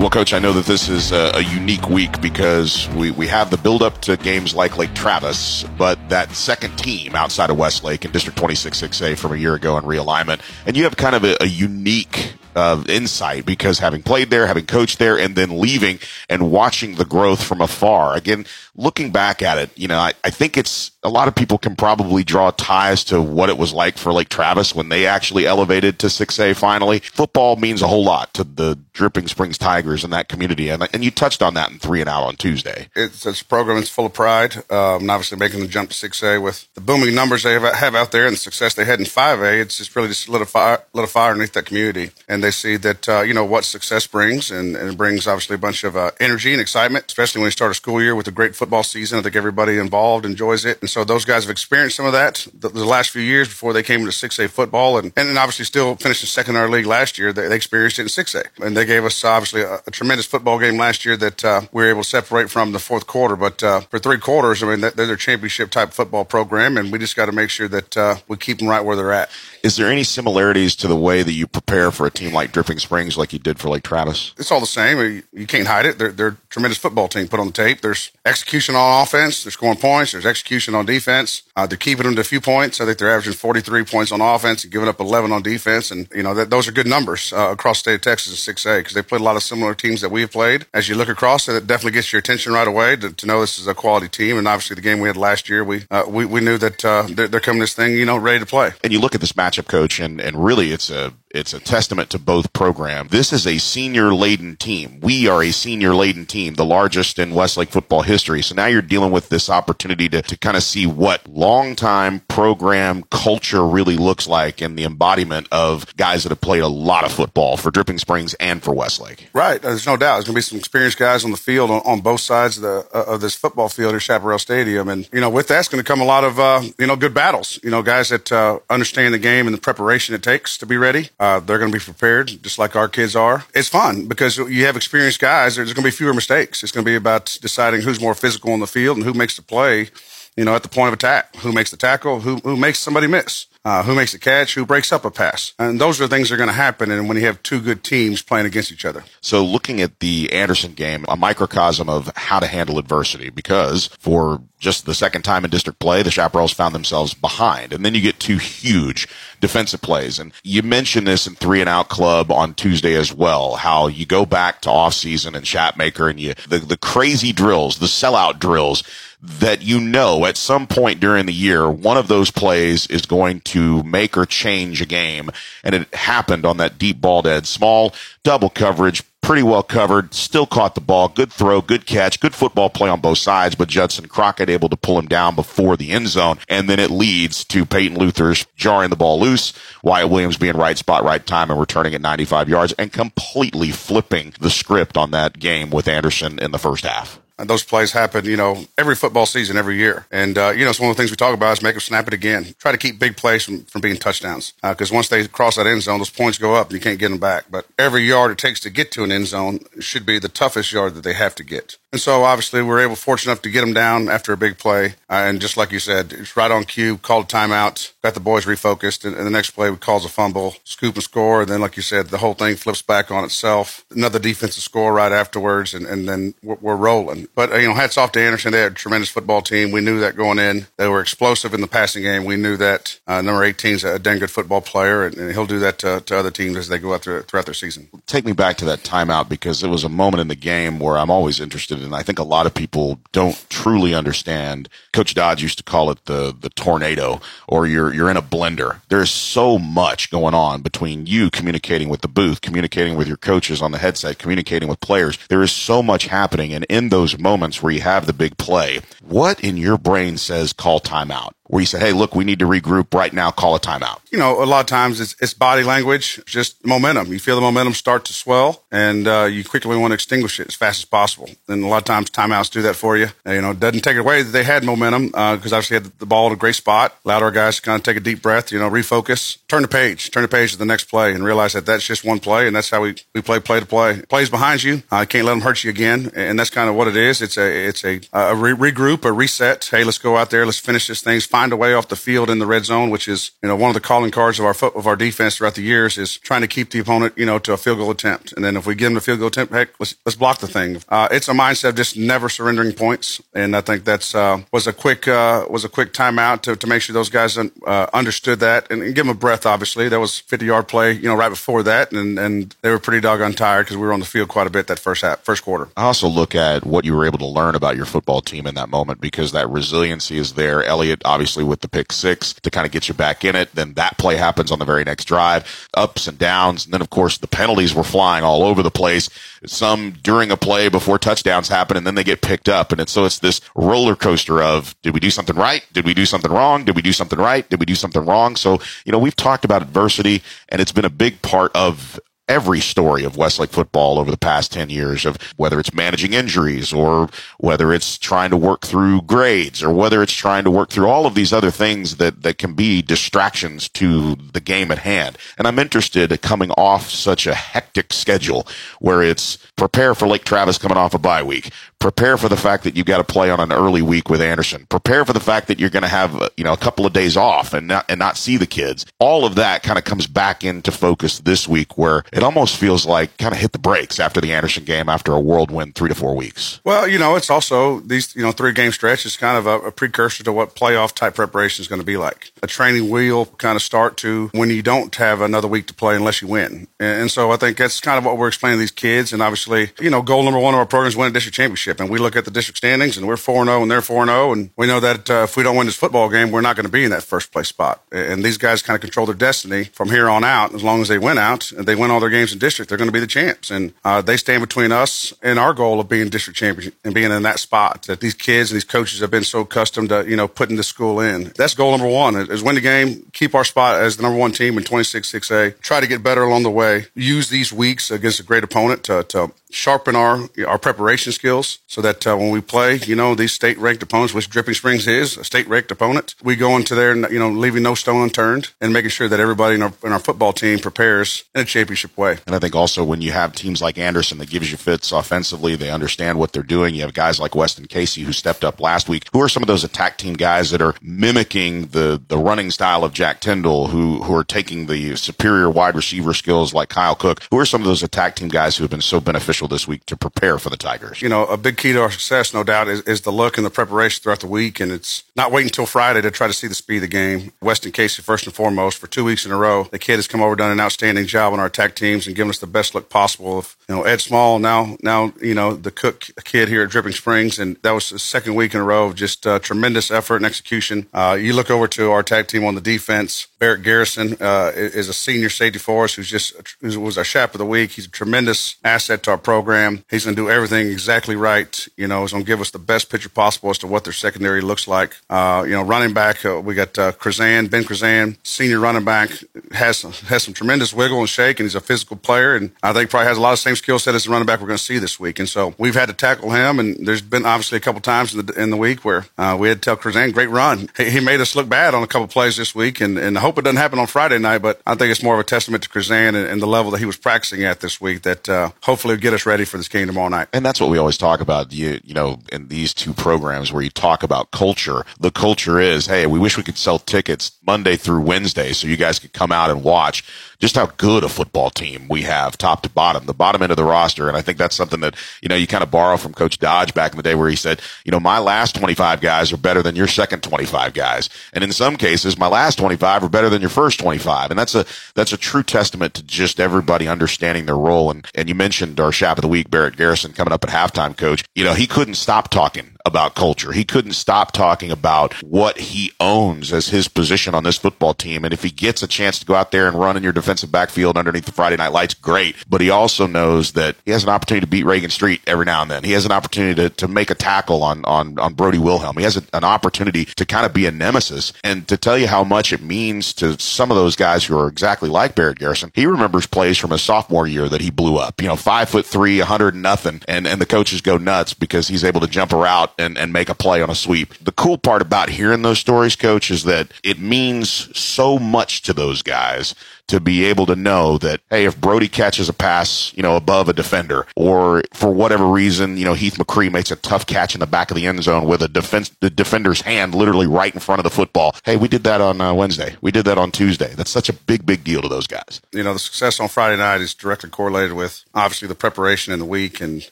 Well, 0.00 0.10
Coach, 0.10 0.34
I 0.34 0.40
know 0.40 0.52
that 0.54 0.66
this 0.66 0.88
is 0.88 1.12
a, 1.12 1.30
a, 1.36 1.40
unique 1.40 1.88
week 1.88 2.20
because 2.20 2.88
we, 2.96 3.12
we 3.12 3.28
have 3.28 3.50
the 3.50 3.56
build-up 3.56 4.00
to 4.02 4.16
games 4.16 4.56
like 4.56 4.76
Lake 4.76 4.92
Travis, 4.92 5.62
but 5.78 6.08
that 6.08 6.32
second 6.32 6.76
team 6.76 7.14
outside 7.14 7.48
of 7.48 7.56
Westlake 7.56 8.04
in 8.04 8.10
District 8.10 8.36
26-6A 8.36 9.16
from 9.16 9.30
a 9.32 9.36
year 9.36 9.54
ago 9.54 9.78
in 9.78 9.84
realignment, 9.84 10.40
and 10.66 10.76
you 10.76 10.82
have 10.82 10.96
kind 10.96 11.14
of 11.14 11.22
a, 11.22 11.36
a 11.40 11.46
unique 11.46 12.34
uh, 12.56 12.82
insight 12.88 13.46
because 13.46 13.78
having 13.78 14.02
played 14.02 14.30
there, 14.30 14.46
having 14.46 14.66
coached 14.66 14.98
there, 14.98 15.18
and 15.18 15.36
then 15.36 15.60
leaving 15.60 16.00
and 16.28 16.50
watching 16.50 16.96
the 16.96 17.04
growth 17.04 17.42
from 17.42 17.60
afar. 17.60 18.16
Again, 18.16 18.46
looking 18.76 19.10
back 19.12 19.42
at 19.42 19.58
it, 19.58 19.70
you 19.76 19.88
know, 19.88 19.98
I, 19.98 20.12
I 20.24 20.30
think 20.30 20.56
it's 20.56 20.90
a 21.02 21.08
lot 21.08 21.28
of 21.28 21.34
people 21.34 21.58
can 21.58 21.76
probably 21.76 22.24
draw 22.24 22.50
ties 22.50 23.04
to 23.04 23.20
what 23.20 23.50
it 23.50 23.58
was 23.58 23.72
like 23.72 23.98
for 23.98 24.12
Lake 24.12 24.30
Travis 24.30 24.74
when 24.74 24.88
they 24.88 25.06
actually 25.06 25.46
elevated 25.46 25.98
to 26.00 26.06
6A 26.06 26.56
finally. 26.56 27.00
Football 27.00 27.56
means 27.56 27.82
a 27.82 27.86
whole 27.86 28.04
lot 28.04 28.32
to 28.34 28.42
the 28.42 28.78
Dripping 28.92 29.28
Springs 29.28 29.58
Tigers 29.58 30.02
in 30.02 30.10
that 30.10 30.28
community. 30.28 30.70
And, 30.70 30.88
and 30.92 31.04
you 31.04 31.10
touched 31.10 31.42
on 31.42 31.54
that 31.54 31.70
in 31.70 31.78
three 31.78 32.00
and 32.00 32.08
out 32.08 32.24
on 32.24 32.36
Tuesday. 32.36 32.88
It's, 32.96 33.24
it's 33.26 33.42
a 33.42 33.44
program 33.44 33.76
that's 33.76 33.90
full 33.90 34.06
of 34.06 34.14
pride. 34.14 34.56
Um, 34.70 35.02
and 35.02 35.10
obviously 35.10 35.38
making 35.38 35.60
the 35.60 35.68
jump 35.68 35.90
to 35.90 36.08
6A 36.08 36.42
with 36.42 36.72
the 36.74 36.80
booming 36.80 37.14
numbers 37.14 37.42
they 37.42 37.52
have, 37.52 37.62
have 37.62 37.94
out 37.94 38.10
there 38.10 38.26
and 38.26 38.34
the 38.34 38.40
success 38.40 38.74
they 38.74 38.84
had 38.84 38.98
in 38.98 39.06
5A. 39.06 39.60
It's 39.60 39.78
just 39.78 39.94
really 39.94 40.08
just 40.08 40.28
lit 40.28 40.42
a 40.42 40.46
fire, 40.46 40.82
lit 40.94 41.04
a 41.04 41.08
fire 41.08 41.32
underneath 41.32 41.52
that 41.52 41.66
community. 41.66 42.10
And 42.28 42.42
they 42.42 42.50
see 42.50 42.76
that, 42.78 43.08
uh, 43.08 43.20
you 43.20 43.34
know, 43.34 43.44
what 43.44 43.64
success 43.64 44.06
brings 44.06 44.50
and, 44.50 44.74
and 44.74 44.90
it 44.90 44.96
brings 44.96 45.26
obviously 45.26 45.54
a 45.54 45.58
bunch 45.58 45.84
of 45.84 45.96
uh, 45.96 46.12
energy 46.18 46.52
and 46.52 46.60
excitement, 46.60 47.04
especially 47.08 47.40
when 47.40 47.48
you 47.48 47.52
start 47.52 47.70
a 47.70 47.74
school 47.74 48.00
year 48.00 48.14
with 48.14 48.26
a 48.26 48.32
great 48.32 48.56
football 48.56 48.63
season. 48.84 49.18
I 49.18 49.22
think 49.22 49.36
everybody 49.36 49.78
involved 49.78 50.24
enjoys 50.26 50.64
it. 50.64 50.80
And 50.80 50.90
so 50.90 51.04
those 51.04 51.24
guys 51.24 51.44
have 51.44 51.50
experienced 51.50 51.96
some 51.96 52.06
of 52.06 52.12
that 52.12 52.46
the, 52.54 52.68
the 52.68 52.84
last 52.84 53.10
few 53.10 53.22
years 53.22 53.48
before 53.48 53.72
they 53.72 53.82
came 53.82 54.00
into 54.00 54.12
6A 54.12 54.50
football 54.50 54.98
and, 54.98 55.12
and 55.16 55.36
obviously 55.38 55.64
still 55.64 55.96
finishing 55.96 56.26
second 56.26 56.56
in 56.56 56.62
our 56.62 56.68
league 56.68 56.86
last 56.86 57.18
year. 57.18 57.32
They, 57.32 57.48
they 57.48 57.56
experienced 57.56 57.98
it 57.98 58.02
in 58.02 58.08
6A. 58.08 58.64
And 58.64 58.76
they 58.76 58.84
gave 58.84 59.04
us 59.04 59.24
obviously 59.24 59.62
a, 59.62 59.80
a 59.86 59.90
tremendous 59.90 60.26
football 60.26 60.58
game 60.58 60.76
last 60.76 61.04
year 61.04 61.16
that 61.16 61.44
uh, 61.44 61.62
we 61.72 61.82
were 61.82 61.90
able 61.90 62.02
to 62.02 62.08
separate 62.08 62.50
from 62.50 62.72
the 62.72 62.78
fourth 62.78 63.06
quarter. 63.06 63.36
But 63.36 63.62
uh, 63.62 63.80
for 63.80 63.98
three 63.98 64.18
quarters, 64.18 64.62
I 64.62 64.66
mean, 64.68 64.80
they're 64.80 64.90
their 64.90 65.16
championship 65.16 65.70
type 65.70 65.92
football 65.92 66.24
program. 66.24 66.76
And 66.76 66.90
we 66.90 66.98
just 66.98 67.16
got 67.16 67.26
to 67.26 67.32
make 67.32 67.50
sure 67.50 67.68
that 67.68 67.96
uh, 67.96 68.16
we 68.28 68.36
keep 68.36 68.58
them 68.58 68.68
right 68.68 68.84
where 68.84 68.96
they're 68.96 69.12
at. 69.12 69.30
Is 69.62 69.76
there 69.76 69.90
any 69.90 70.04
similarities 70.04 70.76
to 70.76 70.88
the 70.88 70.96
way 70.96 71.22
that 71.22 71.32
you 71.32 71.46
prepare 71.46 71.90
for 71.90 72.06
a 72.06 72.10
team 72.10 72.32
like 72.34 72.52
Dripping 72.52 72.78
Springs, 72.78 73.16
like 73.16 73.32
you 73.32 73.38
did 73.38 73.58
for 73.58 73.68
Lake 73.68 73.82
Travis? 73.82 74.34
It's 74.36 74.52
all 74.52 74.60
the 74.60 74.66
same. 74.66 74.98
You, 74.98 75.22
you 75.32 75.46
can't 75.46 75.66
hide 75.66 75.86
it. 75.86 75.98
They're, 75.98 76.12
they're 76.12 76.28
a 76.28 76.36
tremendous 76.50 76.78
football 76.78 77.08
team 77.08 77.28
put 77.28 77.40
on 77.40 77.46
the 77.46 77.52
tape. 77.52 77.80
There's 77.80 78.10
execution 78.26 78.53
on 78.74 79.02
offense. 79.02 79.44
They're 79.44 79.50
scoring 79.50 79.78
points. 79.78 80.12
There's 80.12 80.26
execution 80.26 80.74
on 80.74 80.86
defense. 80.86 81.42
Uh, 81.56 81.66
they're 81.66 81.78
keeping 81.78 82.04
them 82.04 82.14
to 82.14 82.20
a 82.20 82.24
few 82.24 82.40
points. 82.40 82.80
I 82.80 82.84
think 82.86 82.98
they're 82.98 83.10
averaging 83.10 83.34
43 83.34 83.84
points 83.84 84.12
on 84.12 84.20
offense 84.20 84.64
and 84.64 84.72
giving 84.72 84.88
up 84.88 85.00
11 85.00 85.32
on 85.32 85.42
defense. 85.42 85.90
And, 85.90 86.08
you 86.14 86.22
know, 86.22 86.34
that, 86.34 86.50
those 86.50 86.68
are 86.68 86.72
good 86.72 86.86
numbers 86.86 87.32
uh, 87.32 87.50
across 87.50 87.78
the 87.78 87.80
state 87.80 87.94
of 87.94 88.00
Texas 88.02 88.46
in 88.46 88.54
6A 88.54 88.80
because 88.80 88.94
they 88.94 89.02
played 89.02 89.20
a 89.20 89.24
lot 89.24 89.36
of 89.36 89.42
similar 89.42 89.74
teams 89.74 90.00
that 90.00 90.10
we've 90.10 90.30
played. 90.30 90.66
As 90.72 90.88
you 90.88 90.94
look 90.94 91.08
across, 91.08 91.48
it 91.48 91.66
definitely 91.66 91.92
gets 91.92 92.12
your 92.12 92.20
attention 92.20 92.52
right 92.52 92.68
away 92.68 92.96
to, 92.96 93.12
to 93.12 93.26
know 93.26 93.40
this 93.40 93.58
is 93.58 93.66
a 93.66 93.74
quality 93.74 94.08
team. 94.08 94.38
And 94.38 94.48
obviously, 94.48 94.74
the 94.74 94.82
game 94.82 95.00
we 95.00 95.08
had 95.08 95.16
last 95.16 95.48
year, 95.48 95.64
we 95.64 95.84
uh, 95.90 96.04
we, 96.06 96.24
we 96.24 96.40
knew 96.40 96.58
that 96.58 96.84
uh, 96.84 97.06
they're, 97.08 97.28
they're 97.28 97.40
coming 97.40 97.60
this 97.60 97.74
thing, 97.74 97.96
you 97.96 98.04
know, 98.04 98.16
ready 98.16 98.40
to 98.40 98.46
play. 98.46 98.72
And 98.82 98.92
you 98.92 99.00
look 99.00 99.14
at 99.14 99.20
this 99.20 99.32
matchup, 99.32 99.66
coach, 99.66 100.00
and, 100.00 100.20
and 100.20 100.42
really 100.42 100.72
it's 100.72 100.90
a 100.90 101.12
it's 101.34 101.52
a 101.52 101.58
testament 101.58 102.10
to 102.10 102.18
both 102.18 102.52
programs. 102.52 103.10
This 103.10 103.32
is 103.32 103.46
a 103.46 103.58
senior 103.58 104.14
laden 104.14 104.56
team. 104.56 105.00
We 105.00 105.26
are 105.28 105.42
a 105.42 105.50
senior 105.50 105.94
laden 105.94 106.26
team, 106.26 106.54
the 106.54 106.64
largest 106.64 107.18
in 107.18 107.34
Westlake 107.34 107.70
football 107.70 108.02
history. 108.02 108.40
So 108.40 108.54
now 108.54 108.66
you're 108.66 108.82
dealing 108.82 109.10
with 109.10 109.28
this 109.28 109.50
opportunity 109.50 110.08
to, 110.10 110.22
to 110.22 110.38
kind 110.38 110.56
of 110.56 110.62
see 110.62 110.86
what 110.86 111.26
long 111.28 111.74
time 111.74 112.20
program 112.28 113.02
culture 113.10 113.66
really 113.66 113.96
looks 113.96 114.28
like 114.28 114.60
and 114.60 114.78
the 114.78 114.84
embodiment 114.84 115.48
of 115.50 115.94
guys 115.96 116.22
that 116.22 116.30
have 116.30 116.40
played 116.40 116.62
a 116.62 116.68
lot 116.68 117.04
of 117.04 117.12
football 117.12 117.56
for 117.56 117.72
Dripping 117.72 117.98
Springs 117.98 118.34
and 118.34 118.62
for 118.62 118.72
Westlake. 118.72 119.28
Right. 119.32 119.60
There's 119.60 119.86
no 119.86 119.96
doubt. 119.96 120.14
There's 120.14 120.26
going 120.26 120.34
to 120.34 120.38
be 120.38 120.42
some 120.42 120.58
experienced 120.58 120.98
guys 120.98 121.24
on 121.24 121.32
the 121.32 121.36
field 121.36 121.70
on, 121.70 121.80
on 121.84 122.00
both 122.00 122.20
sides 122.20 122.58
of, 122.58 122.62
the, 122.62 122.88
uh, 122.94 123.14
of 123.14 123.20
this 123.20 123.34
football 123.34 123.68
field 123.68 123.94
at 123.96 124.02
Chaparral 124.02 124.38
Stadium. 124.38 124.88
And, 124.88 125.08
you 125.12 125.20
know, 125.20 125.30
with 125.30 125.48
that's 125.48 125.66
going 125.66 125.82
to 125.82 125.86
come 125.86 126.00
a 126.00 126.04
lot 126.04 126.22
of, 126.22 126.38
uh, 126.38 126.62
you 126.78 126.86
know, 126.86 126.94
good 126.94 127.12
battles. 127.12 127.58
You 127.64 127.70
know, 127.70 127.82
guys 127.82 128.10
that 128.10 128.30
uh, 128.30 128.60
understand 128.70 129.12
the 129.12 129.18
game 129.18 129.46
and 129.46 129.54
the 129.54 129.60
preparation 129.60 130.14
it 130.14 130.22
takes 130.22 130.56
to 130.58 130.66
be 130.66 130.76
ready. 130.76 131.10
Uh, 131.24 131.40
they're 131.40 131.58
going 131.58 131.72
to 131.72 131.78
be 131.78 131.82
prepared, 131.82 132.26
just 132.42 132.58
like 132.58 132.76
our 132.76 132.86
kids 132.86 133.16
are. 133.16 133.46
It's 133.54 133.68
fun 133.68 134.06
because 134.08 134.36
you 134.36 134.66
have 134.66 134.76
experienced 134.76 135.20
guys. 135.20 135.56
There's 135.56 135.72
going 135.72 135.82
to 135.82 135.90
be 135.90 135.96
fewer 135.96 136.12
mistakes. 136.12 136.62
It's 136.62 136.70
going 136.70 136.84
to 136.84 136.90
be 136.90 136.96
about 136.96 137.38
deciding 137.40 137.80
who's 137.80 137.98
more 137.98 138.14
physical 138.14 138.52
on 138.52 138.60
the 138.60 138.66
field 138.66 138.98
and 138.98 139.06
who 139.06 139.14
makes 139.14 139.34
the 139.36 139.42
play. 139.42 139.88
You 140.36 140.44
know, 140.44 140.54
at 140.54 140.62
the 140.62 140.68
point 140.68 140.88
of 140.88 140.94
attack, 140.94 141.34
who 141.36 141.50
makes 141.52 141.70
the 141.70 141.78
tackle, 141.78 142.20
who 142.20 142.36
who 142.38 142.56
makes 142.58 142.78
somebody 142.78 143.06
miss 143.06 143.46
uh, 143.64 143.82
who 143.82 143.94
makes 143.94 144.12
a 144.12 144.18
catch, 144.18 144.54
who 144.54 144.66
breaks 144.66 144.92
up 144.92 145.04
a 145.04 145.10
pass. 145.10 145.54
And 145.58 145.80
those 145.80 146.00
are 146.00 146.06
things 146.06 146.28
that 146.28 146.34
are 146.34 146.38
going 146.38 146.48
to 146.48 146.54
happen 146.54 146.90
and 146.90 147.08
when 147.08 147.16
you 147.16 147.24
have 147.24 147.42
two 147.42 147.60
good 147.60 147.82
teams 147.82 148.22
playing 148.22 148.46
against 148.46 148.70
each 148.70 148.84
other. 148.84 149.04
So 149.20 149.44
looking 149.44 149.80
at 149.80 150.00
the 150.00 150.30
Anderson 150.32 150.74
game, 150.74 151.04
a 151.08 151.16
microcosm 151.16 151.88
of 151.88 152.10
how 152.16 152.40
to 152.40 152.46
handle 152.46 152.78
adversity 152.78 153.30
because 153.30 153.86
for 153.98 154.42
just 154.58 154.86
the 154.86 154.94
second 154.94 155.22
time 155.22 155.44
in 155.44 155.50
district 155.50 155.78
play, 155.78 156.02
the 156.02 156.10
Chaparrals 156.10 156.54
found 156.54 156.74
themselves 156.74 157.14
behind. 157.14 157.72
And 157.72 157.84
then 157.84 157.94
you 157.94 158.00
get 158.00 158.18
two 158.18 158.38
huge 158.38 159.08
defensive 159.40 159.82
plays. 159.82 160.18
And 160.18 160.32
you 160.42 160.62
mentioned 160.62 161.06
this 161.06 161.26
in 161.26 161.34
three 161.34 161.60
and 161.60 161.68
out 161.68 161.88
club 161.88 162.30
on 162.32 162.54
Tuesday 162.54 162.94
as 162.94 163.12
well, 163.12 163.56
how 163.56 163.86
you 163.86 164.06
go 164.06 164.26
back 164.26 164.62
to 164.62 164.70
off 164.70 164.94
season 164.94 165.34
and 165.34 165.44
Chatmaker 165.44 166.08
and 166.08 166.18
you, 166.20 166.34
the, 166.48 166.58
the 166.58 166.78
crazy 166.78 167.32
drills, 167.32 167.78
the 167.78 167.86
sellout 167.86 168.38
drills 168.38 168.82
that 169.24 169.62
you 169.62 169.80
know 169.80 170.26
at 170.26 170.36
some 170.36 170.66
point 170.66 171.00
during 171.00 171.26
the 171.26 171.32
year, 171.32 171.70
one 171.70 171.96
of 171.96 172.08
those 172.08 172.30
plays 172.30 172.86
is 172.88 173.06
going 173.06 173.40
to 173.40 173.82
make 173.82 174.16
or 174.16 174.26
change 174.26 174.82
a 174.82 174.86
game. 174.86 175.30
And 175.62 175.74
it 175.74 175.94
happened 175.94 176.44
on 176.44 176.58
that 176.58 176.78
deep 176.78 177.00
ball 177.00 177.22
dead 177.22 177.46
small 177.46 177.94
double 178.22 178.50
coverage, 178.50 179.02
pretty 179.22 179.42
well 179.42 179.62
covered, 179.62 180.12
still 180.12 180.46
caught 180.46 180.74
the 180.74 180.80
ball, 180.80 181.08
good 181.08 181.32
throw, 181.32 181.62
good 181.62 181.86
catch, 181.86 182.20
good 182.20 182.34
football 182.34 182.68
play 182.68 182.90
on 182.90 183.00
both 183.00 183.18
sides, 183.18 183.54
but 183.54 183.68
Judson 183.68 184.06
Crockett 184.06 184.50
able 184.50 184.68
to 184.68 184.76
pull 184.76 184.98
him 184.98 185.06
down 185.06 185.34
before 185.34 185.76
the 185.76 185.90
end 185.90 186.08
zone. 186.08 186.38
And 186.48 186.68
then 186.68 186.78
it 186.78 186.90
leads 186.90 187.44
to 187.46 187.64
Peyton 187.64 187.98
Luther's 187.98 188.46
jarring 188.56 188.90
the 188.90 188.96
ball 188.96 189.18
loose, 189.18 189.54
Wyatt 189.82 190.10
Williams 190.10 190.36
being 190.36 190.56
right 190.56 190.76
spot, 190.76 191.02
right 191.02 191.24
time 191.24 191.50
and 191.50 191.58
returning 191.58 191.94
at 191.94 192.02
95 192.02 192.48
yards 192.48 192.72
and 192.74 192.92
completely 192.92 193.70
flipping 193.70 194.34
the 194.40 194.50
script 194.50 194.98
on 194.98 195.12
that 195.12 195.38
game 195.38 195.70
with 195.70 195.88
Anderson 195.88 196.38
in 196.38 196.50
the 196.50 196.58
first 196.58 196.84
half. 196.84 197.23
And 197.38 197.50
those 197.50 197.64
plays 197.64 197.92
happen, 197.92 198.24
you 198.24 198.36
know, 198.36 198.64
every 198.78 198.94
football 198.94 199.26
season, 199.26 199.56
every 199.56 199.76
year. 199.76 200.06
And, 200.12 200.38
uh, 200.38 200.52
you 200.56 200.64
know, 200.64 200.70
it's 200.70 200.78
one 200.78 200.90
of 200.90 200.96
the 200.96 201.00
things 201.00 201.10
we 201.10 201.16
talk 201.16 201.34
about 201.34 201.52
is 201.52 201.62
make 201.62 201.74
them 201.74 201.80
snap 201.80 202.06
it 202.06 202.14
again. 202.14 202.54
Try 202.58 202.70
to 202.70 202.78
keep 202.78 202.98
big 202.98 203.16
plays 203.16 203.44
from, 203.44 203.64
from 203.64 203.80
being 203.80 203.96
touchdowns. 203.96 204.52
Because 204.62 204.92
uh, 204.92 204.94
once 204.94 205.08
they 205.08 205.26
cross 205.26 205.56
that 205.56 205.66
end 205.66 205.82
zone, 205.82 205.98
those 205.98 206.10
points 206.10 206.38
go 206.38 206.54
up 206.54 206.68
and 206.68 206.74
you 206.74 206.80
can't 206.80 206.98
get 206.98 207.08
them 207.08 207.18
back. 207.18 207.46
But 207.50 207.66
every 207.76 208.02
yard 208.02 208.30
it 208.30 208.38
takes 208.38 208.60
to 208.60 208.70
get 208.70 208.92
to 208.92 209.04
an 209.04 209.10
end 209.10 209.26
zone 209.26 209.60
should 209.80 210.06
be 210.06 210.20
the 210.20 210.28
toughest 210.28 210.72
yard 210.72 210.94
that 210.94 211.02
they 211.02 211.14
have 211.14 211.34
to 211.36 211.44
get. 211.44 211.76
And 211.94 212.00
so 212.00 212.24
obviously 212.24 212.60
we 212.60 212.70
are 212.70 212.80
able, 212.80 212.96
fortunate 212.96 213.32
enough 213.32 213.42
to 213.42 213.50
get 213.50 213.60
them 213.60 213.72
down 213.72 214.08
after 214.08 214.32
a 214.32 214.36
big 214.36 214.58
play. 214.58 214.94
Uh, 215.08 215.26
and 215.26 215.40
just 215.40 215.56
like 215.56 215.70
you 215.70 215.78
said, 215.78 216.12
it's 216.12 216.36
right 216.36 216.50
on 216.50 216.64
cue, 216.64 216.98
called 216.98 217.28
timeout, 217.28 217.92
got 218.02 218.14
the 218.14 218.20
boys 218.20 218.46
refocused. 218.46 219.04
And, 219.04 219.16
and 219.16 219.24
the 219.24 219.30
next 219.30 219.52
play 219.52 219.70
we 219.70 219.76
calls 219.76 220.04
a 220.04 220.08
fumble, 220.08 220.56
scoop 220.64 220.94
and 220.94 221.04
score. 221.04 221.42
And 221.42 221.50
then, 221.50 221.60
like 221.60 221.76
you 221.76 221.82
said, 221.82 222.08
the 222.08 222.18
whole 222.18 222.34
thing 222.34 222.56
flips 222.56 222.82
back 222.82 223.12
on 223.12 223.22
itself. 223.22 223.84
Another 223.90 224.18
defensive 224.18 224.62
score 224.62 224.92
right 224.92 225.12
afterwards. 225.12 225.72
And, 225.72 225.86
and 225.86 226.08
then 226.08 226.34
we're, 226.42 226.58
we're 226.60 226.76
rolling. 226.76 227.23
But, 227.34 227.52
you 227.60 227.68
know, 227.68 227.74
hats 227.74 227.98
off 227.98 228.12
to 228.12 228.20
Anderson. 228.20 228.52
They 228.52 228.60
had 228.60 228.72
a 228.72 228.74
tremendous 228.74 229.10
football 229.10 229.42
team. 229.42 229.70
We 229.70 229.80
knew 229.80 230.00
that 230.00 230.16
going 230.16 230.38
in. 230.38 230.66
They 230.76 230.88
were 230.88 231.00
explosive 231.00 231.54
in 231.54 231.60
the 231.60 231.66
passing 231.66 232.02
game. 232.02 232.24
We 232.24 232.36
knew 232.36 232.56
that 232.56 232.98
uh, 233.06 233.22
number 233.22 233.44
18 233.44 233.74
is 233.74 233.84
a 233.84 233.98
dang 233.98 234.18
good 234.18 234.30
football 234.30 234.60
player. 234.60 235.04
And, 235.04 235.16
and 235.16 235.32
he'll 235.32 235.46
do 235.46 235.58
that 235.60 235.78
to, 235.80 236.00
to, 236.00 236.16
other 236.16 236.30
teams 236.30 236.56
as 236.56 236.68
they 236.68 236.78
go 236.78 236.94
out 236.94 237.02
through, 237.02 237.22
throughout 237.22 237.44
their 237.46 237.54
season. 237.54 237.88
Take 238.06 238.24
me 238.24 238.32
back 238.32 238.56
to 238.58 238.64
that 238.66 238.80
timeout 238.80 239.28
because 239.28 239.62
it 239.62 239.68
was 239.68 239.84
a 239.84 239.88
moment 239.88 240.20
in 240.20 240.28
the 240.28 240.34
game 240.34 240.78
where 240.78 240.96
I'm 240.96 241.10
always 241.10 241.40
interested 241.40 241.82
in. 241.82 241.92
I 241.92 242.02
think 242.02 242.18
a 242.18 242.24
lot 242.24 242.46
of 242.46 242.54
people 242.54 243.00
don't 243.12 243.44
truly 243.50 243.94
understand. 243.94 244.68
Coach 244.92 245.14
Dodge 245.14 245.42
used 245.42 245.58
to 245.58 245.64
call 245.64 245.90
it 245.90 246.04
the 246.04 246.34
the 246.38 246.50
tornado, 246.50 247.20
or 247.48 247.66
you're 247.66 247.92
you're 247.92 248.10
in 248.10 248.16
a 248.16 248.22
blender. 248.22 248.80
There's 248.88 249.10
so 249.10 249.58
much 249.58 250.10
going 250.10 250.34
on 250.34 250.62
between 250.62 251.06
you 251.06 251.30
communicating 251.30 251.88
with 251.88 252.00
the 252.00 252.08
booth, 252.08 252.40
communicating 252.40 252.96
with 252.96 253.08
your 253.08 253.16
coaches 253.16 253.62
on 253.62 253.72
the 253.72 253.78
headset, 253.78 254.18
communicating 254.18 254.68
with 254.68 254.80
players. 254.80 255.18
There 255.28 255.42
is 255.42 255.52
so 255.52 255.82
much 255.82 256.06
happening, 256.06 256.52
and 256.52 256.64
in 256.68 256.88
those 256.88 257.13
moments 257.20 257.62
where 257.62 257.72
you 257.72 257.80
have 257.80 258.06
the 258.06 258.12
big 258.12 258.36
play, 258.38 258.80
what 259.02 259.40
in 259.40 259.56
your 259.56 259.78
brain 259.78 260.16
says 260.16 260.52
call 260.52 260.80
timeout? 260.80 261.32
Where 261.46 261.60
you 261.60 261.66
say, 261.66 261.78
hey, 261.78 261.92
look, 261.92 262.14
we 262.14 262.24
need 262.24 262.38
to 262.38 262.46
regroup 262.46 262.94
right 262.94 263.12
now, 263.12 263.30
call 263.30 263.54
a 263.54 263.60
timeout? 263.60 264.00
You 264.10 264.18
know, 264.18 264.42
a 264.42 264.46
lot 264.46 264.60
of 264.60 264.66
times 264.66 265.00
it's, 265.00 265.14
it's 265.20 265.34
body 265.34 265.62
language, 265.62 266.20
just 266.24 266.64
momentum. 266.64 267.12
You 267.12 267.18
feel 267.18 267.34
the 267.34 267.42
momentum 267.42 267.74
start 267.74 268.04
to 268.06 268.12
swell, 268.12 268.64
and 268.70 269.06
uh, 269.06 269.24
you 269.24 269.44
quickly 269.44 269.76
want 269.76 269.90
to 269.90 269.94
extinguish 269.94 270.40
it 270.40 270.48
as 270.48 270.54
fast 270.54 270.80
as 270.80 270.84
possible. 270.84 271.28
And 271.48 271.62
a 271.62 271.66
lot 271.66 271.78
of 271.78 271.84
times 271.84 272.10
timeouts 272.10 272.50
do 272.50 272.62
that 272.62 272.76
for 272.76 272.96
you. 272.96 273.08
And, 273.24 273.34
you 273.34 273.42
know, 273.42 273.50
it 273.50 273.60
doesn't 273.60 273.80
take 273.80 273.96
it 273.96 274.00
away 274.00 274.22
that 274.22 274.30
they 274.30 274.44
had 274.44 274.64
momentum 274.64 275.06
because 275.06 275.52
uh, 275.52 275.56
obviously 275.56 275.74
had 275.74 275.84
the 275.98 276.06
ball 276.06 276.28
at 276.28 276.32
a 276.32 276.36
great 276.36 276.54
spot, 276.54 276.96
allowed 277.04 277.22
our 277.22 277.30
guys 277.30 277.56
to 277.56 277.62
kind 277.62 277.78
of 277.78 277.84
take 277.84 277.96
a 277.96 278.00
deep 278.00 278.22
breath, 278.22 278.50
you 278.52 278.58
know, 278.58 278.70
refocus, 278.70 279.38
turn 279.48 279.62
the 279.62 279.68
page, 279.68 280.10
turn 280.10 280.22
the 280.22 280.28
page 280.28 280.52
to 280.52 280.58
the 280.58 280.64
next 280.64 280.84
play, 280.84 281.12
and 281.12 281.24
realize 281.24 281.52
that 281.52 281.66
that's 281.66 281.86
just 281.86 282.04
one 282.04 282.20
play, 282.20 282.46
and 282.46 282.56
that's 282.56 282.70
how 282.70 282.80
we, 282.80 282.94
we 283.14 283.20
play 283.20 283.40
play 283.40 283.60
to 283.60 283.66
play. 283.66 284.00
Plays 284.02 284.30
behind 284.30 284.62
you, 284.62 284.82
I 284.90 285.02
uh, 285.02 285.04
can't 285.04 285.24
let 285.24 285.32
them 285.32 285.42
hurt 285.42 285.64
you 285.64 285.70
again, 285.70 286.10
and 286.14 286.38
that's 286.38 286.50
kind 286.50 286.68
of 286.68 286.74
what 286.74 286.88
it 286.88 286.96
is. 286.96 287.20
It's 287.20 287.36
a 287.36 287.68
it's 287.68 287.84
a, 287.84 288.00
a 288.12 288.34
re- 288.34 288.52
regroup, 288.52 289.04
a 289.04 289.12
reset. 289.12 289.64
Hey, 289.64 289.84
let's 289.84 289.98
go 289.98 290.16
out 290.16 290.30
there, 290.30 290.46
let's 290.46 290.58
finish 290.58 290.86
this 290.86 291.02
thing, 291.02 291.20
find 291.34 291.52
a 291.52 291.56
way 291.56 291.74
off 291.74 291.88
the 291.88 291.96
field 291.96 292.30
in 292.30 292.38
the 292.38 292.46
red 292.46 292.64
zone, 292.64 292.90
which 292.90 293.08
is 293.08 293.32
you 293.42 293.48
know 293.48 293.56
one 293.56 293.68
of 293.68 293.74
the 293.74 293.80
calling 293.80 294.12
cards 294.12 294.38
of 294.38 294.44
our 294.44 294.54
foot, 294.54 294.72
of 294.76 294.86
our 294.86 294.94
defense 294.94 295.36
throughout 295.36 295.56
the 295.56 295.62
years 295.62 295.98
is 295.98 296.16
trying 296.16 296.42
to 296.42 296.46
keep 296.46 296.70
the 296.70 296.78
opponent 296.78 297.12
you 297.16 297.26
know 297.26 297.40
to 297.40 297.52
a 297.52 297.56
field 297.56 297.78
goal 297.78 297.90
attempt, 297.90 298.32
and 298.34 298.44
then 298.44 298.56
if 298.56 298.68
we 298.68 298.76
give 298.76 298.90
them 298.90 298.96
a 298.96 299.00
field 299.00 299.18
goal 299.18 299.26
attempt, 299.26 299.52
heck, 299.52 299.70
let's 299.80 299.96
let's 300.06 300.14
block 300.14 300.38
the 300.38 300.46
thing. 300.46 300.80
Uh, 300.88 301.08
it's 301.10 301.28
a 301.28 301.32
mindset 301.32 301.70
of 301.70 301.74
just 301.74 301.96
never 301.96 302.28
surrendering 302.28 302.72
points, 302.72 303.20
and 303.34 303.56
I 303.56 303.62
think 303.62 303.82
that's 303.82 304.14
uh, 304.14 304.42
was 304.52 304.68
a 304.68 304.72
quick 304.72 305.08
uh, 305.08 305.46
was 305.50 305.64
a 305.64 305.68
quick 305.68 305.92
timeout 305.92 306.42
to, 306.42 306.54
to 306.54 306.66
make 306.68 306.82
sure 306.82 306.94
those 306.94 307.08
guys 307.08 307.36
uh, 307.36 307.86
understood 307.92 308.38
that 308.38 308.70
and, 308.70 308.80
and, 308.80 308.94
give 308.94 309.04
them 309.06 309.16
a 309.16 309.18
breath. 309.18 309.44
Obviously, 309.44 309.88
that 309.88 309.98
was 309.98 310.20
50 310.20 310.46
yard 310.46 310.68
play, 310.68 310.92
you 310.92 311.08
know, 311.08 311.16
right 311.16 311.30
before 311.30 311.64
that, 311.64 311.90
and 311.90 312.16
and 312.16 312.54
they 312.62 312.70
were 312.70 312.78
pretty 312.78 313.00
doggone 313.00 313.32
tired 313.32 313.64
because 313.64 313.76
we 313.76 313.82
were 313.82 313.92
on 313.92 313.98
the 313.98 314.06
field 314.06 314.28
quite 314.28 314.46
a 314.46 314.50
bit 314.50 314.68
that 314.68 314.78
first 314.78 315.02
half, 315.02 315.18
first 315.24 315.42
quarter. 315.42 315.68
I 315.76 315.82
also 315.82 316.06
look 316.06 316.36
at 316.36 316.64
what 316.64 316.84
you 316.84 316.94
were 316.94 317.06
able 317.06 317.18
to 317.18 317.26
learn 317.26 317.56
about 317.56 317.74
your 317.74 317.86
football 317.86 318.20
team 318.20 318.46
in 318.46 318.54
that 318.54 318.68
moment 318.68 319.00
because 319.00 319.32
that 319.32 319.50
resiliency 319.50 320.16
is 320.16 320.34
there. 320.34 320.62
Elliott, 320.62 321.02
obviously, 321.04 321.23
with 321.24 321.60
the 321.60 321.68
pick 321.68 321.92
six 321.92 322.32
to 322.34 322.50
kind 322.50 322.66
of 322.66 322.72
get 322.72 322.88
you 322.88 322.94
back 322.94 323.24
in 323.24 323.34
it. 323.34 323.52
Then 323.54 323.74
that 323.74 323.96
play 323.98 324.16
happens 324.16 324.52
on 324.52 324.58
the 324.58 324.64
very 324.64 324.84
next 324.84 325.06
drive, 325.06 325.68
ups 325.74 326.06
and 326.06 326.18
downs, 326.18 326.64
and 326.64 326.74
then 326.74 326.80
of 326.80 326.90
course 326.90 327.18
the 327.18 327.26
penalties 327.26 327.74
were 327.74 327.82
flying 327.84 328.24
all 328.24 328.42
over 328.42 328.62
the 328.62 328.70
place. 328.70 329.08
Some 329.46 329.92
during 330.02 330.30
a 330.30 330.36
play 330.36 330.68
before 330.68 330.98
touchdowns 330.98 331.48
happen, 331.48 331.76
and 331.76 331.86
then 331.86 331.94
they 331.94 332.04
get 332.04 332.22
picked 332.22 332.48
up, 332.48 332.72
and 332.72 332.80
it's, 332.80 332.92
so 332.92 333.04
it's 333.04 333.18
this 333.18 333.40
roller 333.54 333.96
coaster 333.96 334.42
of 334.42 334.74
did 334.82 334.94
we 334.94 335.00
do 335.00 335.10
something 335.10 335.36
right? 335.36 335.64
Did 335.72 335.84
we 335.84 335.94
do 335.94 336.06
something 336.06 336.30
wrong? 336.30 336.64
Did 336.64 336.76
we 336.76 336.82
do 336.82 336.92
something 336.92 337.18
right? 337.18 337.48
Did 337.48 337.60
we 337.60 337.66
do 337.66 337.74
something 337.74 338.04
wrong? 338.04 338.36
So 338.36 338.60
you 338.84 338.92
know 338.92 338.98
we've 338.98 339.16
talked 339.16 339.44
about 339.44 339.62
adversity, 339.62 340.22
and 340.48 340.60
it's 340.60 340.72
been 340.72 340.84
a 340.84 340.90
big 340.90 341.22
part 341.22 341.50
of 341.54 341.98
every 342.28 342.60
story 342.60 343.04
of 343.04 343.16
Westlake 343.16 343.50
football 343.50 343.98
over 343.98 344.10
the 344.10 344.16
past 344.16 344.52
10 344.52 344.70
years 344.70 345.04
of 345.04 345.18
whether 345.36 345.60
it's 345.60 345.74
managing 345.74 346.14
injuries 346.14 346.72
or 346.72 347.10
whether 347.38 347.72
it's 347.72 347.98
trying 347.98 348.30
to 348.30 348.36
work 348.36 348.62
through 348.62 349.02
grades 349.02 349.62
or 349.62 349.72
whether 349.72 350.02
it's 350.02 350.12
trying 350.12 350.44
to 350.44 350.50
work 350.50 350.70
through 350.70 350.86
all 350.86 351.06
of 351.06 351.14
these 351.14 351.32
other 351.32 351.50
things 351.50 351.96
that, 351.96 352.22
that 352.22 352.38
can 352.38 352.54
be 352.54 352.80
distractions 352.80 353.68
to 353.68 354.14
the 354.14 354.40
game 354.40 354.70
at 354.70 354.78
hand. 354.78 355.18
And 355.36 355.46
I'm 355.46 355.58
interested 355.58 356.10
in 356.10 356.18
coming 356.18 356.50
off 356.52 356.88
such 356.88 357.26
a 357.26 357.34
hectic 357.34 357.92
schedule 357.92 358.46
where 358.78 359.02
it's 359.02 359.36
prepare 359.56 359.94
for 359.94 360.08
Lake 360.08 360.24
Travis 360.24 360.58
coming 360.58 360.78
off 360.78 360.94
a 360.94 360.98
bye 360.98 361.22
week, 361.22 361.50
prepare 361.78 362.16
for 362.16 362.30
the 362.30 362.36
fact 362.36 362.64
that 362.64 362.76
you've 362.76 362.86
got 362.86 362.98
to 362.98 363.04
play 363.04 363.30
on 363.30 363.40
an 363.40 363.52
early 363.52 363.82
week 363.82 364.08
with 364.08 364.22
Anderson, 364.22 364.64
prepare 364.70 365.04
for 365.04 365.12
the 365.12 365.20
fact 365.20 365.48
that 365.48 365.60
you're 365.60 365.68
going 365.68 365.82
to 365.82 365.88
have, 365.88 366.30
you 366.36 366.44
know, 366.44 366.52
a 366.54 366.56
couple 366.56 366.86
of 366.86 366.94
days 366.94 367.16
off 367.16 367.52
and 367.52 367.68
not, 367.68 367.84
and 367.90 367.98
not 367.98 368.16
see 368.16 368.38
the 368.38 368.46
kids. 368.46 368.86
All 368.98 369.26
of 369.26 369.34
that 369.34 369.62
kind 369.62 369.78
of 369.78 369.84
comes 369.84 370.06
back 370.06 370.42
into 370.42 370.72
focus 370.72 371.18
this 371.20 371.46
week 371.46 371.76
where 371.76 372.02
it 372.14 372.22
almost 372.22 372.56
feels 372.56 372.86
like 372.86 373.16
kind 373.18 373.34
of 373.34 373.40
hit 373.40 373.50
the 373.52 373.58
brakes 373.58 373.98
after 373.98 374.20
the 374.20 374.32
Anderson 374.32 374.64
game 374.64 374.88
after 374.88 375.12
a 375.12 375.20
whirlwind 375.20 375.74
three 375.74 375.88
to 375.88 375.94
four 375.94 376.14
weeks. 376.14 376.60
Well, 376.64 376.86
you 376.86 376.98
know, 376.98 377.16
it's 377.16 377.28
also 377.28 377.80
these, 377.80 378.14
you 378.14 378.22
know, 378.22 378.30
three 378.30 378.52
game 378.52 378.70
stretch 378.70 379.04
is 379.04 379.16
kind 379.16 379.36
of 379.36 379.46
a, 379.46 379.66
a 379.66 379.72
precursor 379.72 380.22
to 380.22 380.32
what 380.32 380.54
playoff 380.54 380.92
type 380.92 381.16
preparation 381.16 381.62
is 381.62 381.68
going 381.68 381.80
to 381.80 381.86
be 381.86 381.96
like. 381.96 382.30
A 382.42 382.46
training 382.46 382.88
wheel 382.88 383.26
kind 383.26 383.56
of 383.56 383.62
start 383.62 383.96
to 383.98 384.28
when 384.32 384.48
you 384.50 384.62
don't 384.62 384.94
have 384.94 385.20
another 385.20 385.48
week 385.48 385.66
to 385.66 385.74
play 385.74 385.96
unless 385.96 386.22
you 386.22 386.28
win. 386.28 386.68
And, 386.78 387.02
and 387.02 387.10
so 387.10 387.32
I 387.32 387.36
think 387.36 387.56
that's 387.56 387.80
kind 387.80 387.98
of 387.98 388.04
what 388.04 388.16
we're 388.16 388.28
explaining 388.28 388.58
to 388.58 388.60
these 388.60 388.70
kids. 388.70 389.12
And 389.12 389.20
obviously, 389.20 389.72
you 389.80 389.90
know, 389.90 390.00
goal 390.00 390.22
number 390.22 390.38
one 390.38 390.54
of 390.54 390.58
our 390.58 390.66
program 390.66 390.88
is 390.88 390.96
win 390.96 391.08
a 391.08 391.12
district 391.12 391.36
championship. 391.36 391.80
And 391.80 391.90
we 391.90 391.98
look 391.98 392.14
at 392.14 392.24
the 392.24 392.30
district 392.30 392.58
standings 392.58 392.96
and 392.96 393.08
we're 393.08 393.16
4 393.16 393.44
0 393.44 393.62
and 393.62 393.70
they're 393.70 393.82
4 393.82 394.06
0. 394.06 394.32
And 394.32 394.50
we 394.56 394.68
know 394.68 394.78
that 394.78 395.10
uh, 395.10 395.24
if 395.24 395.36
we 395.36 395.42
don't 395.42 395.56
win 395.56 395.66
this 395.66 395.76
football 395.76 396.08
game, 396.08 396.30
we're 396.30 396.42
not 396.42 396.54
going 396.54 396.66
to 396.66 396.72
be 396.72 396.84
in 396.84 396.90
that 396.90 397.02
first 397.02 397.32
place 397.32 397.48
spot. 397.48 397.82
And 397.90 398.24
these 398.24 398.38
guys 398.38 398.62
kind 398.62 398.76
of 398.76 398.80
control 398.80 399.06
their 399.06 399.16
destiny 399.16 399.64
from 399.64 399.88
here 399.88 400.08
on 400.08 400.22
out. 400.22 400.54
As 400.54 400.62
long 400.62 400.80
as 400.80 400.86
they 400.86 400.98
win 400.98 401.18
out 401.18 401.50
and 401.50 401.66
they 401.66 401.74
win 401.74 401.90
all 401.90 402.03
games 402.10 402.32
in 402.32 402.38
district, 402.38 402.68
they're 402.68 402.78
going 402.78 402.88
to 402.88 402.92
be 402.92 403.00
the 403.00 403.06
champs. 403.06 403.50
And 403.50 403.72
uh, 403.84 404.02
they 404.02 404.16
stand 404.16 404.40
between 404.40 404.72
us 404.72 405.12
and 405.22 405.38
our 405.38 405.52
goal 405.52 405.80
of 405.80 405.88
being 405.88 406.08
district 406.08 406.38
champions 406.38 406.74
and 406.84 406.94
being 406.94 407.10
in 407.10 407.22
that 407.22 407.38
spot 407.38 407.82
that 407.84 408.00
these 408.00 408.14
kids 408.14 408.50
and 408.50 408.56
these 408.56 408.64
coaches 408.64 409.00
have 409.00 409.10
been 409.10 409.24
so 409.24 409.40
accustomed 409.40 409.90
to, 409.90 410.08
you 410.08 410.16
know, 410.16 410.28
putting 410.28 410.56
the 410.56 410.62
school 410.62 411.00
in. 411.00 411.32
That's 411.36 411.54
goal 411.54 411.70
number 411.72 411.88
one 411.88 412.16
is 412.16 412.42
win 412.42 412.54
the 412.54 412.60
game, 412.60 413.06
keep 413.12 413.34
our 413.34 413.44
spot 413.44 413.80
as 413.80 413.96
the 413.96 414.02
number 414.02 414.18
one 414.18 414.32
team 414.32 414.56
in 414.58 414.64
26-6A, 414.64 415.60
try 415.60 415.80
to 415.80 415.86
get 415.86 416.02
better 416.02 416.22
along 416.22 416.42
the 416.42 416.50
way, 416.50 416.86
use 416.94 417.28
these 417.28 417.52
weeks 417.52 417.90
against 417.90 418.20
a 418.20 418.22
great 418.22 418.44
opponent 418.44 418.84
to, 418.84 419.04
to 419.04 419.32
sharpen 419.54 419.94
our 419.94 420.28
our 420.46 420.58
preparation 420.58 421.12
skills 421.12 421.60
so 421.66 421.80
that 421.80 422.06
uh, 422.06 422.16
when 422.16 422.30
we 422.30 422.40
play, 422.40 422.76
you 422.76 422.96
know, 422.96 423.14
these 423.14 423.32
state 423.32 423.56
ranked 423.58 423.82
opponents, 423.82 424.12
which 424.12 424.28
Dripping 424.28 424.54
Springs 424.54 424.86
is 424.86 425.16
a 425.16 425.24
state 425.24 425.46
ranked 425.48 425.70
opponent, 425.70 426.14
we 426.22 426.36
go 426.36 426.56
into 426.56 426.74
there, 426.74 426.92
and, 426.92 427.06
you 427.10 427.18
know, 427.18 427.30
leaving 427.30 427.62
no 427.62 427.74
stone 427.74 428.02
unturned 428.02 428.50
and 428.60 428.72
making 428.72 428.90
sure 428.90 429.08
that 429.08 429.20
everybody 429.20 429.54
in 429.54 429.62
our, 429.62 429.72
in 429.84 429.92
our 429.92 429.98
football 429.98 430.32
team 430.32 430.58
prepares 430.58 431.24
in 431.34 431.42
a 431.42 431.44
championship 431.44 431.93
way. 431.96 432.18
And 432.26 432.34
I 432.34 432.38
think 432.38 432.54
also 432.54 432.84
when 432.84 433.02
you 433.02 433.12
have 433.12 433.32
teams 433.32 433.62
like 433.62 433.78
Anderson 433.78 434.18
that 434.18 434.30
gives 434.30 434.50
you 434.50 434.56
fits 434.56 434.92
offensively, 434.92 435.56
they 435.56 435.70
understand 435.70 436.18
what 436.18 436.32
they're 436.32 436.42
doing. 436.42 436.74
You 436.74 436.82
have 436.82 436.94
guys 436.94 437.20
like 437.20 437.34
Weston 437.34 437.66
Casey 437.66 438.02
who 438.02 438.12
stepped 438.12 438.44
up 438.44 438.60
last 438.60 438.88
week. 438.88 439.06
Who 439.12 439.20
are 439.20 439.28
some 439.28 439.42
of 439.42 439.46
those 439.46 439.64
attack 439.64 439.98
team 439.98 440.14
guys 440.14 440.50
that 440.50 440.62
are 440.62 440.74
mimicking 440.80 441.66
the 441.66 442.02
the 442.08 442.18
running 442.18 442.50
style 442.50 442.84
of 442.84 442.92
Jack 442.92 443.20
Tyndall, 443.20 443.68
who 443.68 444.02
who 444.02 444.14
are 444.14 444.24
taking 444.24 444.66
the 444.66 444.96
superior 444.96 445.50
wide 445.50 445.74
receiver 445.74 446.14
skills 446.14 446.54
like 446.54 446.68
Kyle 446.68 446.94
Cook? 446.94 447.22
Who 447.30 447.38
are 447.38 447.46
some 447.46 447.60
of 447.60 447.66
those 447.66 447.82
attack 447.82 448.16
team 448.16 448.28
guys 448.28 448.56
who 448.56 448.64
have 448.64 448.70
been 448.70 448.80
so 448.80 449.00
beneficial 449.00 449.48
this 449.48 449.68
week 449.68 449.86
to 449.86 449.96
prepare 449.96 450.38
for 450.38 450.50
the 450.50 450.56
Tigers? 450.56 451.02
You 451.02 451.08
know, 451.08 451.26
a 451.26 451.36
big 451.36 451.56
key 451.56 451.72
to 451.72 451.82
our 451.82 451.90
success, 451.90 452.34
no 452.34 452.42
doubt, 452.42 452.68
is, 452.68 452.80
is 452.82 453.02
the 453.02 453.12
look 453.12 453.36
and 453.36 453.46
the 453.46 453.50
preparation 453.50 454.02
throughout 454.02 454.20
the 454.20 454.26
week. 454.26 454.60
And 454.60 454.72
it's 454.72 455.04
not 455.16 455.30
waiting 455.30 455.48
until 455.48 455.66
Friday 455.66 456.00
to 456.02 456.10
try 456.10 456.26
to 456.26 456.32
see 456.32 456.46
the 456.46 456.54
speed 456.54 456.76
of 456.76 456.82
the 456.82 456.88
game. 456.88 457.32
Weston 457.40 457.72
Casey, 457.72 458.02
first 458.02 458.26
and 458.26 458.34
foremost, 458.34 458.78
for 458.78 458.86
two 458.86 459.04
weeks 459.04 459.24
in 459.24 459.32
a 459.32 459.36
row, 459.36 459.64
the 459.64 459.78
kid 459.78 459.96
has 459.96 460.08
come 460.08 460.22
over, 460.22 460.34
done 460.36 460.50
an 460.50 460.60
outstanding 460.60 461.06
job 461.06 461.32
on 461.32 461.40
our 461.40 461.46
attack 461.46 461.74
teams 461.84 462.06
and 462.06 462.16
given 462.16 462.30
us 462.30 462.38
the 462.38 462.46
best 462.46 462.74
look 462.74 462.88
possible. 462.88 463.38
Of, 463.38 463.56
you 463.68 463.74
know, 463.74 463.82
Ed 463.82 464.00
Small, 464.00 464.38
now, 464.38 464.76
now, 464.82 465.12
you 465.20 465.34
know, 465.34 465.54
the 465.54 465.70
Cook 465.70 466.06
kid 466.24 466.48
here 466.48 466.62
at 466.62 466.70
Dripping 466.70 466.92
Springs. 466.92 467.38
And 467.38 467.56
that 467.62 467.72
was 467.72 467.90
the 467.90 467.98
second 467.98 468.34
week 468.34 468.54
in 468.54 468.60
a 468.60 468.64
row 468.64 468.86
of 468.86 468.94
just 468.94 469.26
uh, 469.26 469.38
tremendous 469.38 469.90
effort 469.90 470.16
and 470.16 470.26
execution. 470.26 470.86
Uh, 470.92 471.16
you 471.20 471.32
look 471.34 471.50
over 471.50 471.68
to 471.68 471.90
our 471.90 472.02
tag 472.02 472.26
team 472.26 472.44
on 472.44 472.54
the 472.54 472.60
defense. 472.60 473.26
Barrett 473.38 473.62
Garrison 473.62 474.16
uh, 474.20 474.52
is 474.54 474.88
a 474.88 474.94
senior 474.94 475.28
safety 475.28 475.58
for 475.58 475.84
us 475.84 475.94
who's 475.94 476.08
just 476.08 476.34
who 476.60 476.80
was 476.80 476.96
our 476.96 477.04
chap 477.04 477.34
of 477.34 477.38
the 477.38 477.46
week. 477.46 477.72
He's 477.72 477.86
a 477.86 477.90
tremendous 477.90 478.56
asset 478.64 479.02
to 479.02 479.10
our 479.10 479.18
program. 479.18 479.84
He's 479.90 480.04
going 480.04 480.16
to 480.16 480.22
do 480.22 480.30
everything 480.30 480.68
exactly 480.68 481.16
right. 481.16 481.68
You 481.76 481.86
know, 481.86 482.00
he's 482.02 482.12
going 482.12 482.24
to 482.24 482.26
give 482.26 482.40
us 482.40 482.50
the 482.50 482.58
best 482.58 482.90
picture 482.90 483.10
possible 483.10 483.50
as 483.50 483.58
to 483.58 483.66
what 483.66 483.84
their 483.84 483.92
secondary 483.92 484.40
looks 484.40 484.66
like. 484.66 484.96
Uh, 485.10 485.44
you 485.46 485.52
know, 485.52 485.62
running 485.62 485.92
back, 485.92 486.24
uh, 486.24 486.40
we 486.40 486.54
got 486.54 486.78
uh, 486.78 486.92
Ben 486.92 487.64
Krazan, 487.64 488.16
senior 488.22 488.60
running 488.60 488.84
back, 488.84 489.10
has 489.52 489.82
has 489.82 490.22
some 490.22 490.32
tremendous 490.32 490.72
wiggle 490.72 491.00
and 491.00 491.08
shake, 491.08 491.38
and 491.38 491.44
he's 491.44 491.54
a 491.54 491.60
physical 491.74 491.96
player, 491.96 492.36
and 492.36 492.52
I 492.62 492.72
think 492.72 492.88
probably 492.88 493.08
has 493.08 493.18
a 493.18 493.20
lot 493.20 493.32
of 493.32 493.40
same 493.40 493.56
skill 493.56 493.80
set 493.80 493.96
as 493.96 494.04
the 494.04 494.10
running 494.10 494.26
back 494.26 494.40
we're 494.40 494.46
going 494.46 494.58
to 494.58 494.62
see 494.62 494.78
this 494.78 495.00
week. 495.00 495.18
And 495.18 495.28
so 495.28 495.54
we've 495.58 495.74
had 495.74 495.86
to 495.86 495.92
tackle 495.92 496.30
him, 496.30 496.60
and 496.60 496.86
there's 496.86 497.02
been 497.02 497.26
obviously 497.26 497.58
a 497.58 497.60
couple 497.60 497.80
times 497.80 498.14
in 498.14 498.26
the, 498.26 498.32
in 498.40 498.50
the 498.50 498.56
week 498.56 498.84
where 498.84 499.06
uh, 499.18 499.36
we 499.38 499.48
had 499.48 499.60
to 499.60 499.60
tell 499.60 499.76
Krazan, 499.76 500.12
great 500.12 500.30
run. 500.30 500.68
He, 500.76 500.90
he, 500.90 501.00
made 501.00 501.20
us 501.20 501.34
look 501.34 501.48
bad 501.48 501.74
on 501.74 501.82
a 501.82 501.88
couple 501.88 502.06
plays 502.06 502.36
this 502.36 502.54
week, 502.54 502.80
and, 502.80 502.96
and 502.96 503.18
I 503.18 503.20
hope 503.20 503.38
it 503.38 503.42
doesn't 503.42 503.56
happen 503.56 503.80
on 503.80 503.88
Friday 503.88 504.18
night, 504.20 504.38
but 504.38 504.62
I 504.64 504.76
think 504.76 504.92
it's 504.92 505.02
more 505.02 505.14
of 505.14 505.20
a 505.20 505.24
testament 505.24 505.64
to 505.64 505.68
Krazan 505.68 506.10
and, 506.10 506.16
and 506.16 506.40
the 506.40 506.46
level 506.46 506.70
that 506.70 506.78
he 506.78 506.86
was 506.86 506.96
practicing 506.96 507.42
at 507.42 507.58
this 507.58 507.80
week 507.80 508.02
that 508.02 508.28
uh, 508.28 508.50
hopefully 508.62 508.94
will 508.94 509.00
get 509.00 509.12
us 509.12 509.26
ready 509.26 509.44
for 509.44 509.56
this 509.56 509.68
game 509.68 509.88
tomorrow 509.88 510.08
night. 510.08 510.28
And 510.32 510.46
that's 510.46 510.60
what 510.60 510.70
we 510.70 510.78
always 510.78 510.96
talk 510.96 511.20
about. 511.20 511.52
You 511.52 511.80
you 511.84 511.94
know, 511.94 512.20
in 512.30 512.46
these 512.48 512.72
two 512.72 512.92
programs 512.94 513.52
where 513.52 513.62
you 513.62 513.70
talk 513.70 514.04
about 514.04 514.30
culture, 514.30 514.86
the 515.00 515.10
culture 515.10 515.58
is, 515.58 515.86
hey, 515.86 516.06
we 516.06 516.20
wish 516.20 516.36
we 516.36 516.44
could 516.44 516.56
sell 516.56 516.78
tickets 516.78 517.32
Monday 517.44 517.76
through 517.76 518.02
Wednesday 518.02 518.52
so 518.52 518.68
you 518.68 518.76
guys 518.76 519.00
could 519.00 519.12
come 519.12 519.32
out 519.32 519.50
and 519.50 519.64
watch 519.64 520.04
just 520.38 520.56
how 520.56 520.66
good 520.76 521.04
a 521.04 521.08
football 521.08 521.50
team 521.50 521.63
we 521.88 522.02
have 522.02 522.36
top 522.38 522.62
to 522.62 522.70
bottom, 522.70 523.06
the 523.06 523.14
bottom 523.14 523.42
end 523.42 523.50
of 523.50 523.56
the 523.56 523.64
roster. 523.64 524.08
And 524.08 524.16
I 524.16 524.22
think 524.22 524.38
that's 524.38 524.56
something 524.56 524.80
that, 524.80 524.94
you 525.22 525.28
know, 525.28 525.34
you 525.34 525.46
kind 525.46 525.62
of 525.62 525.70
borrow 525.70 525.96
from 525.96 526.12
Coach 526.12 526.38
Dodge 526.38 526.74
back 526.74 526.92
in 526.92 526.96
the 526.96 527.02
day 527.02 527.14
where 527.14 527.28
he 527.28 527.36
said, 527.36 527.60
you 527.84 527.92
know, 527.92 528.00
my 528.00 528.18
last 528.18 528.54
25 528.54 529.00
guys 529.00 529.32
are 529.32 529.36
better 529.36 529.62
than 529.62 529.76
your 529.76 529.86
second 529.86 530.22
25 530.22 530.74
guys. 530.74 531.08
And 531.32 531.44
in 531.44 531.52
some 531.52 531.76
cases, 531.76 532.18
my 532.18 532.28
last 532.28 532.58
25 532.58 533.04
are 533.04 533.08
better 533.08 533.30
than 533.30 533.40
your 533.40 533.50
first 533.50 533.80
25. 533.80 534.30
And 534.30 534.38
that's 534.38 534.54
a, 534.54 534.66
that's 534.94 535.12
a 535.12 535.16
true 535.16 535.42
testament 535.42 535.94
to 535.94 536.02
just 536.02 536.40
everybody 536.40 536.88
understanding 536.88 537.46
their 537.46 537.56
role. 537.56 537.90
And, 537.90 538.06
and 538.14 538.28
you 538.28 538.34
mentioned 538.34 538.80
our 538.80 538.92
Chap 538.92 539.18
of 539.18 539.22
the 539.22 539.28
Week, 539.28 539.50
Barrett 539.50 539.76
Garrison, 539.76 540.12
coming 540.12 540.32
up 540.32 540.44
at 540.44 540.50
halftime, 540.50 540.96
coach. 540.96 541.24
You 541.34 541.44
know, 541.44 541.54
he 541.54 541.66
couldn't 541.66 541.94
stop 541.94 542.28
talking 542.30 542.73
about 542.84 543.14
culture. 543.14 543.52
He 543.52 543.64
couldn't 543.64 543.92
stop 543.92 544.32
talking 544.32 544.70
about 544.70 545.14
what 545.22 545.58
he 545.58 545.92
owns 546.00 546.52
as 546.52 546.68
his 546.68 546.86
position 546.86 547.34
on 547.34 547.44
this 547.44 547.56
football 547.56 547.94
team. 547.94 548.24
And 548.24 548.34
if 548.34 548.42
he 548.42 548.50
gets 548.50 548.82
a 548.82 548.86
chance 548.86 549.18
to 549.18 549.26
go 549.26 549.34
out 549.34 549.52
there 549.52 549.66
and 549.66 549.78
run 549.78 549.96
in 549.96 550.02
your 550.02 550.12
defensive 550.12 550.52
backfield 550.52 550.98
underneath 550.98 551.24
the 551.24 551.32
Friday 551.32 551.56
night 551.56 551.72
lights, 551.72 551.94
great. 551.94 552.36
But 552.48 552.60
he 552.60 552.70
also 552.70 553.06
knows 553.06 553.52
that 553.52 553.76
he 553.84 553.90
has 553.92 554.02
an 554.02 554.10
opportunity 554.10 554.44
to 554.44 554.50
beat 554.50 554.66
Reagan 554.66 554.90
Street 554.90 555.22
every 555.26 555.46
now 555.46 555.62
and 555.62 555.70
then. 555.70 555.84
He 555.84 555.92
has 555.92 556.04
an 556.04 556.12
opportunity 556.12 556.54
to, 556.54 556.70
to 556.70 556.88
make 556.88 557.10
a 557.10 557.14
tackle 557.14 557.62
on, 557.62 557.84
on, 557.84 558.18
on 558.18 558.34
Brody 558.34 558.58
Wilhelm. 558.58 558.96
He 558.96 559.04
has 559.04 559.16
a, 559.16 559.22
an 559.32 559.44
opportunity 559.44 560.04
to 560.04 560.26
kind 560.26 560.44
of 560.44 560.52
be 560.52 560.66
a 560.66 560.70
nemesis 560.70 561.32
and 561.42 561.66
to 561.68 561.78
tell 561.78 561.96
you 561.96 562.06
how 562.06 562.22
much 562.22 562.52
it 562.52 562.60
means 562.60 563.14
to 563.14 563.38
some 563.40 563.70
of 563.70 563.76
those 563.76 563.96
guys 563.96 564.24
who 564.24 564.38
are 564.38 564.48
exactly 564.48 564.90
like 564.90 565.14
Barrett 565.14 565.38
Garrison. 565.38 565.70
He 565.74 565.86
remembers 565.86 566.26
plays 566.26 566.58
from 566.58 566.70
his 566.70 566.82
sophomore 566.82 567.26
year 567.26 567.48
that 567.48 567.62
he 567.62 567.70
blew 567.70 567.96
up, 567.96 568.20
you 568.20 568.28
know, 568.28 568.36
five 568.36 568.68
foot 568.68 568.84
three, 568.84 569.20
a 569.20 569.24
hundred 569.24 569.54
and 569.54 569.62
nothing. 569.62 570.02
And, 570.06 570.26
and 570.26 570.40
the 570.40 570.46
coaches 570.46 570.82
go 570.82 570.98
nuts 570.98 571.32
because 571.32 571.68
he's 571.68 571.84
able 571.84 572.00
to 572.00 572.06
jump 572.06 572.32
a 572.32 572.36
route 572.36 572.73
and, 572.78 572.98
and 572.98 573.12
make 573.12 573.28
a 573.28 573.34
play 573.34 573.62
on 573.62 573.70
a 573.70 573.74
sweep. 573.74 574.14
The 574.18 574.32
cool 574.32 574.58
part 574.58 574.82
about 574.82 575.10
hearing 575.10 575.42
those 575.42 575.58
stories, 575.58 575.96
coach, 575.96 576.30
is 576.30 576.44
that 576.44 576.72
it 576.82 576.98
means 576.98 577.76
so 577.78 578.18
much 578.18 578.62
to 578.62 578.72
those 578.72 579.02
guys 579.02 579.54
to 579.86 580.00
be 580.00 580.24
able 580.24 580.46
to 580.46 580.56
know 580.56 580.96
that, 580.98 581.20
hey, 581.30 581.44
if 581.44 581.60
Brody 581.60 581.88
catches 581.88 582.28
a 582.28 582.32
pass, 582.32 582.92
you 582.96 583.02
know, 583.02 583.16
above 583.16 583.48
a 583.48 583.52
defender, 583.52 584.06
or 584.16 584.62
for 584.72 584.90
whatever 584.90 585.26
reason, 585.26 585.76
you 585.76 585.84
know, 585.84 585.94
Heath 585.94 586.16
McCree 586.16 586.50
makes 586.50 586.70
a 586.70 586.76
tough 586.76 587.06
catch 587.06 587.34
in 587.34 587.40
the 587.40 587.46
back 587.46 587.70
of 587.70 587.76
the 587.76 587.86
end 587.86 588.02
zone 588.02 588.26
with 588.26 588.42
a 588.42 588.48
defense, 588.48 588.90
the 589.00 589.10
defender's 589.10 589.60
hand 589.60 589.94
literally 589.94 590.26
right 590.26 590.54
in 590.54 590.60
front 590.60 590.78
of 590.78 590.84
the 590.84 590.90
football. 590.90 591.34
Hey, 591.44 591.56
we 591.56 591.68
did 591.68 591.84
that 591.84 592.00
on 592.00 592.20
uh, 592.20 592.32
Wednesday. 592.32 592.76
We 592.80 592.92
did 592.92 593.04
that 593.04 593.18
on 593.18 593.30
Tuesday. 593.30 593.74
That's 593.74 593.90
such 593.90 594.08
a 594.08 594.14
big, 594.14 594.46
big 594.46 594.64
deal 594.64 594.80
to 594.80 594.88
those 594.88 595.06
guys. 595.06 595.42
You 595.52 595.62
know, 595.62 595.74
the 595.74 595.78
success 595.78 596.18
on 596.18 596.28
Friday 596.28 596.56
night 596.56 596.80
is 596.80 596.94
directly 596.94 597.28
correlated 597.28 597.74
with 597.74 598.04
obviously 598.14 598.48
the 598.48 598.54
preparation 598.54 599.12
in 599.12 599.18
the 599.18 599.24
week, 599.24 599.60
and 599.60 599.88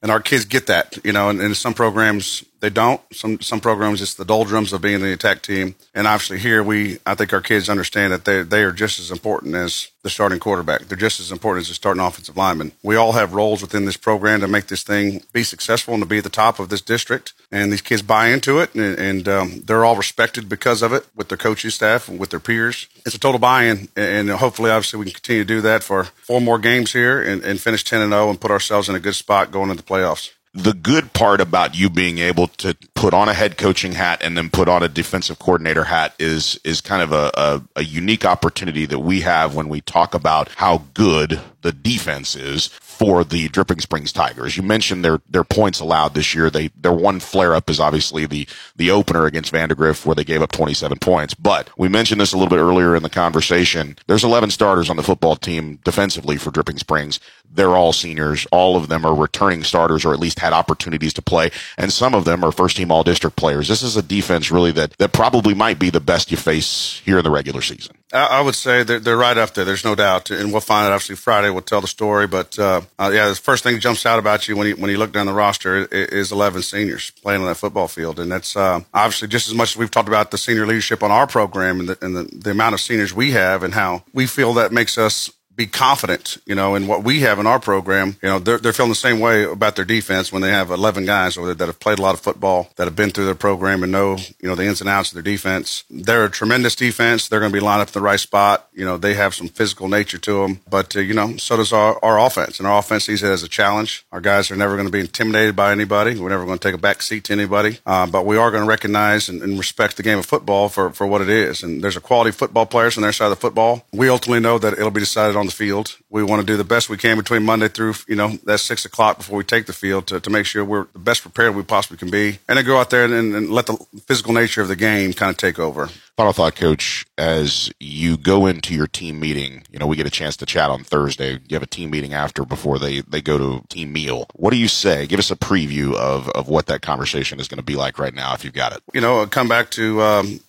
and 0.00 0.10
our 0.10 0.20
kids 0.20 0.44
get 0.44 0.66
that. 0.68 0.98
You 1.04 1.12
know, 1.12 1.28
and, 1.28 1.40
and 1.40 1.56
some 1.56 1.74
programs 1.74 2.44
they 2.62 2.70
don't. 2.70 3.00
Some 3.12 3.40
some 3.40 3.60
programs 3.60 4.00
it's 4.00 4.14
the 4.14 4.24
doldrums 4.24 4.72
of 4.72 4.80
being 4.80 5.00
the 5.00 5.12
attack 5.12 5.42
team, 5.42 5.74
and 5.94 6.06
obviously 6.06 6.38
here 6.38 6.62
we 6.62 7.00
I 7.04 7.16
think 7.16 7.32
our 7.32 7.40
kids 7.40 7.68
understand 7.68 8.12
that 8.12 8.24
they 8.24 8.42
they 8.42 8.62
are 8.62 8.70
just 8.70 9.00
as 9.00 9.10
important 9.10 9.56
as 9.56 9.88
the 10.02 10.10
starting 10.10 10.38
quarterback. 10.38 10.82
They're 10.82 10.96
just 10.96 11.18
as 11.18 11.32
important 11.32 11.62
as 11.62 11.68
the 11.68 11.74
starting 11.74 12.00
offensive 12.00 12.36
lineman. 12.36 12.70
We 12.82 12.94
all 12.94 13.12
have 13.12 13.34
roles 13.34 13.62
within 13.62 13.84
this 13.84 13.96
program 13.96 14.40
to 14.40 14.48
make 14.48 14.68
this 14.68 14.84
thing 14.84 15.22
be 15.32 15.42
successful 15.42 15.94
and 15.94 16.02
to 16.04 16.08
be 16.08 16.18
at 16.18 16.24
the 16.24 16.30
top 16.30 16.60
of 16.60 16.68
this 16.68 16.80
district. 16.80 17.34
And 17.50 17.72
these 17.72 17.82
kids 17.82 18.02
buy 18.02 18.28
into 18.28 18.60
it, 18.60 18.74
and, 18.74 18.98
and 18.98 19.28
um, 19.28 19.62
they're 19.64 19.84
all 19.84 19.96
respected 19.96 20.48
because 20.48 20.82
of 20.82 20.92
it 20.92 21.06
with 21.14 21.28
their 21.28 21.38
coaching 21.38 21.70
staff 21.70 22.08
and 22.08 22.18
with 22.18 22.30
their 22.30 22.40
peers. 22.40 22.88
It's 23.04 23.14
a 23.14 23.20
total 23.20 23.38
buy-in, 23.40 23.88
and 23.96 24.30
hopefully, 24.30 24.70
obviously, 24.70 25.00
we 25.00 25.06
can 25.06 25.14
continue 25.14 25.42
to 25.42 25.54
do 25.54 25.60
that 25.62 25.82
for 25.82 26.04
four 26.04 26.40
more 26.40 26.58
games 26.58 26.92
here 26.92 27.20
and, 27.20 27.42
and 27.44 27.60
finish 27.60 27.84
ten 27.84 28.00
and 28.00 28.12
zero 28.12 28.30
and 28.30 28.40
put 28.40 28.52
ourselves 28.52 28.88
in 28.88 28.94
a 28.94 29.00
good 29.00 29.16
spot 29.16 29.50
going 29.50 29.68
into 29.70 29.82
the 29.82 29.88
playoffs 29.88 30.30
the 30.54 30.74
good 30.74 31.14
part 31.14 31.40
about 31.40 31.74
you 31.74 31.88
being 31.88 32.18
able 32.18 32.46
to 32.46 32.76
put 32.94 33.14
on 33.14 33.28
a 33.28 33.34
head 33.34 33.56
coaching 33.56 33.92
hat 33.92 34.20
and 34.22 34.36
then 34.36 34.50
put 34.50 34.68
on 34.68 34.82
a 34.82 34.88
defensive 34.88 35.38
coordinator 35.38 35.84
hat 35.84 36.14
is 36.18 36.60
is 36.62 36.82
kind 36.82 37.02
of 37.02 37.10
a, 37.10 37.30
a, 37.34 37.62
a, 37.76 37.84
unique 37.84 38.26
opportunity 38.26 38.84
that 38.84 38.98
we 38.98 39.22
have 39.22 39.54
when 39.54 39.68
we 39.68 39.80
talk 39.80 40.14
about 40.14 40.50
how 40.56 40.84
good 40.92 41.40
the 41.62 41.72
defense 41.72 42.36
is 42.36 42.66
for 42.66 43.24
the 43.24 43.48
Dripping 43.48 43.80
Springs 43.80 44.12
Tigers. 44.12 44.56
You 44.56 44.62
mentioned 44.62 45.04
their 45.04 45.20
their 45.28 45.42
points 45.42 45.80
allowed 45.80 46.14
this 46.14 46.34
year. 46.34 46.50
They 46.50 46.68
their 46.68 46.92
one 46.92 47.18
flare 47.18 47.54
up 47.54 47.70
is 47.70 47.80
obviously 47.80 48.26
the 48.26 48.46
the 48.76 48.90
opener 48.90 49.24
against 49.24 49.50
Vandegrift 49.50 50.04
where 50.04 50.14
they 50.14 50.24
gave 50.24 50.42
up 50.42 50.52
27 50.52 50.98
points. 50.98 51.34
But 51.34 51.70
we 51.78 51.88
mentioned 51.88 52.20
this 52.20 52.32
a 52.32 52.36
little 52.36 52.50
bit 52.50 52.62
earlier 52.62 52.94
in 52.94 53.02
the 53.02 53.10
conversation. 53.10 53.96
There's 54.06 54.24
11 54.24 54.50
starters 54.50 54.90
on 54.90 54.96
the 54.96 55.02
football 55.02 55.36
team 55.36 55.80
defensively 55.82 56.36
for 56.36 56.50
Dripping 56.50 56.78
Springs. 56.78 57.18
They're 57.54 57.76
all 57.76 57.92
seniors. 57.92 58.46
All 58.50 58.76
of 58.76 58.88
them 58.88 59.04
are 59.04 59.14
returning 59.14 59.62
starters 59.62 60.04
or 60.04 60.12
at 60.12 60.20
least 60.20 60.38
had 60.38 60.52
opportunities 60.52 61.12
to 61.14 61.22
play, 61.22 61.50
and 61.76 61.92
some 61.92 62.14
of 62.14 62.24
them 62.24 62.44
are 62.44 62.52
first 62.52 62.76
team 62.76 62.90
all 62.90 63.04
district 63.04 63.36
players. 63.36 63.68
This 63.68 63.82
is 63.82 63.96
a 63.96 64.02
defense 64.02 64.50
really 64.50 64.72
that 64.72 64.96
that 64.98 65.12
probably 65.12 65.54
might 65.54 65.78
be 65.78 65.90
the 65.90 66.00
best 66.00 66.30
you 66.30 66.36
face 66.36 67.00
here 67.04 67.18
in 67.18 67.24
the 67.24 67.30
regular 67.30 67.60
season. 67.60 67.96
I 68.12 68.42
would 68.42 68.54
say 68.54 68.82
they're, 68.82 69.00
they're 69.00 69.16
right 69.16 69.38
up 69.38 69.54
there. 69.54 69.64
There's 69.64 69.84
no 69.84 69.94
doubt, 69.94 70.30
and 70.30 70.52
we'll 70.52 70.60
find 70.60 70.86
out. 70.86 70.92
Obviously, 70.92 71.16
Friday 71.16 71.48
will 71.48 71.62
tell 71.62 71.80
the 71.80 71.86
story. 71.86 72.26
But 72.26 72.58
uh, 72.58 72.82
uh, 72.98 73.10
yeah, 73.12 73.28
the 73.28 73.34
first 73.34 73.64
thing 73.64 73.74
that 73.74 73.80
jumps 73.80 74.04
out 74.04 74.18
about 74.18 74.48
you 74.48 74.56
when 74.56 74.66
you 74.66 74.76
when 74.76 74.90
you 74.90 74.98
look 74.98 75.12
down 75.12 75.26
the 75.26 75.32
roster 75.32 75.86
is 75.86 76.30
11 76.30 76.62
seniors 76.62 77.10
playing 77.10 77.40
on 77.40 77.46
that 77.46 77.54
football 77.56 77.88
field, 77.88 78.20
and 78.20 78.30
that's 78.30 78.54
uh, 78.54 78.80
obviously 78.92 79.28
just 79.28 79.48
as 79.48 79.54
much 79.54 79.72
as 79.72 79.76
we've 79.76 79.90
talked 79.90 80.08
about 80.08 80.30
the 80.30 80.38
senior 80.38 80.66
leadership 80.66 81.02
on 81.02 81.10
our 81.10 81.26
program 81.26 81.80
and, 81.80 81.88
the, 81.88 82.04
and 82.04 82.16
the, 82.16 82.24
the 82.24 82.50
amount 82.50 82.74
of 82.74 82.80
seniors 82.80 83.14
we 83.14 83.30
have, 83.30 83.62
and 83.62 83.74
how 83.74 84.04
we 84.12 84.26
feel 84.26 84.52
that 84.54 84.72
makes 84.72 84.98
us 84.98 85.30
be 85.54 85.66
confident, 85.66 86.38
you 86.46 86.54
know, 86.54 86.74
in 86.74 86.86
what 86.86 87.04
we 87.04 87.20
have 87.20 87.38
in 87.38 87.46
our 87.46 87.60
program. 87.60 88.16
You 88.22 88.28
know, 88.28 88.38
they're, 88.38 88.58
they're 88.58 88.72
feeling 88.72 88.90
the 88.90 88.96
same 88.96 89.20
way 89.20 89.44
about 89.44 89.76
their 89.76 89.84
defense 89.84 90.32
when 90.32 90.42
they 90.42 90.50
have 90.50 90.70
11 90.70 91.04
guys 91.04 91.34
that 91.34 91.60
have 91.60 91.80
played 91.80 91.98
a 91.98 92.02
lot 92.02 92.14
of 92.14 92.20
football, 92.20 92.70
that 92.76 92.86
have 92.86 92.96
been 92.96 93.10
through 93.10 93.26
their 93.26 93.34
program 93.34 93.82
and 93.82 93.92
know, 93.92 94.16
you 94.40 94.48
know, 94.48 94.54
the 94.54 94.64
ins 94.64 94.80
and 94.80 94.88
outs 94.88 95.10
of 95.10 95.14
their 95.14 95.22
defense. 95.22 95.84
They're 95.90 96.24
a 96.24 96.30
tremendous 96.30 96.74
defense. 96.74 97.28
They're 97.28 97.40
going 97.40 97.52
to 97.52 97.56
be 97.56 97.64
lined 97.64 97.82
up 97.82 97.88
in 97.88 97.92
the 97.92 98.00
right 98.00 98.20
spot. 98.20 98.68
You 98.74 98.84
know, 98.84 98.96
they 98.96 99.14
have 99.14 99.34
some 99.34 99.48
physical 99.48 99.88
nature 99.88 100.18
to 100.18 100.42
them, 100.42 100.60
but, 100.68 100.96
uh, 100.96 101.00
you 101.00 101.14
know, 101.14 101.36
so 101.36 101.56
does 101.56 101.72
our, 101.72 101.98
our 102.02 102.18
offense. 102.18 102.58
And 102.58 102.66
our 102.66 102.78
offense 102.78 103.04
sees 103.04 103.22
it 103.22 103.28
as 103.28 103.42
a 103.42 103.48
challenge. 103.48 104.04
Our 104.12 104.20
guys 104.20 104.50
are 104.50 104.56
never 104.56 104.76
going 104.76 104.86
to 104.86 104.92
be 104.92 105.00
intimidated 105.00 105.54
by 105.54 105.72
anybody. 105.72 106.18
We're 106.18 106.30
never 106.30 106.46
going 106.46 106.58
to 106.58 106.68
take 106.68 106.74
a 106.74 106.78
back 106.78 107.02
seat 107.02 107.24
to 107.24 107.32
anybody. 107.32 107.78
Uh, 107.84 108.06
but 108.06 108.24
we 108.24 108.36
are 108.36 108.50
going 108.50 108.62
to 108.62 108.68
recognize 108.68 109.28
and, 109.28 109.42
and 109.42 109.58
respect 109.58 109.96
the 109.96 110.02
game 110.02 110.18
of 110.18 110.26
football 110.26 110.68
for, 110.68 110.90
for 110.90 111.06
what 111.06 111.20
it 111.20 111.28
is. 111.28 111.62
And 111.62 111.82
there's 111.82 111.96
a 111.96 112.00
quality 112.00 112.30
football 112.30 112.66
players 112.66 112.96
on 112.96 113.02
their 113.02 113.12
side 113.12 113.26
of 113.26 113.30
the 113.30 113.36
football. 113.36 113.84
We 113.92 114.08
ultimately 114.08 114.40
know 114.40 114.58
that 114.58 114.72
it'll 114.72 114.90
be 114.90 115.00
decided 115.00 115.36
on 115.36 115.46
the 115.46 115.52
field. 115.52 115.98
We 116.08 116.22
want 116.22 116.40
to 116.40 116.46
do 116.46 116.56
the 116.56 116.64
best 116.64 116.88
we 116.88 116.96
can 116.96 117.18
between 117.18 117.44
Monday 117.44 117.68
through, 117.68 117.94
you 118.08 118.16
know, 118.16 118.38
that 118.44 118.58
six 118.58 118.84
o'clock 118.84 119.18
before 119.18 119.36
we 119.36 119.44
take 119.44 119.66
the 119.66 119.72
field 119.72 120.06
to, 120.08 120.20
to 120.20 120.30
make 120.30 120.46
sure 120.46 120.64
we're 120.64 120.86
the 120.92 120.98
best 120.98 121.22
prepared 121.22 121.54
we 121.54 121.62
possibly 121.62 121.98
can 121.98 122.10
be. 122.10 122.38
And 122.48 122.56
then 122.56 122.64
go 122.64 122.78
out 122.78 122.90
there 122.90 123.04
and, 123.04 123.34
and 123.34 123.50
let 123.50 123.66
the 123.66 123.76
physical 124.06 124.32
nature 124.32 124.62
of 124.62 124.68
the 124.68 124.76
game 124.76 125.12
kind 125.12 125.30
of 125.30 125.36
take 125.36 125.58
over. 125.58 125.88
Final 126.18 126.34
thought, 126.34 126.54
coach, 126.56 127.06
as 127.16 127.72
you 127.80 128.18
go 128.18 128.44
into 128.44 128.74
your 128.74 128.86
team 128.86 129.18
meeting, 129.18 129.64
you 129.70 129.78
know, 129.78 129.86
we 129.86 129.96
get 129.96 130.06
a 130.06 130.10
chance 130.10 130.36
to 130.36 130.46
chat 130.46 130.68
on 130.68 130.84
Thursday. 130.84 131.38
You 131.48 131.54
have 131.54 131.62
a 131.62 131.66
team 131.66 131.88
meeting 131.90 132.12
after 132.12 132.44
before 132.44 132.78
they, 132.78 133.00
they 133.00 133.22
go 133.22 133.38
to 133.38 133.66
team 133.68 133.94
meal. 133.94 134.26
What 134.34 134.50
do 134.50 134.58
you 134.58 134.68
say? 134.68 135.06
Give 135.06 135.18
us 135.18 135.30
a 135.30 135.36
preview 135.36 135.94
of, 135.94 136.28
of 136.30 136.48
what 136.48 136.66
that 136.66 136.82
conversation 136.82 137.40
is 137.40 137.48
going 137.48 137.56
to 137.58 137.64
be 137.64 137.76
like 137.76 137.98
right 137.98 138.12
now, 138.12 138.34
if 138.34 138.44
you've 138.44 138.52
got 138.52 138.72
it. 138.72 138.82
You 138.92 139.00
know, 139.00 139.26
come 139.26 139.48
back 139.48 139.70
to, 139.70 140.02
um, 140.02 140.40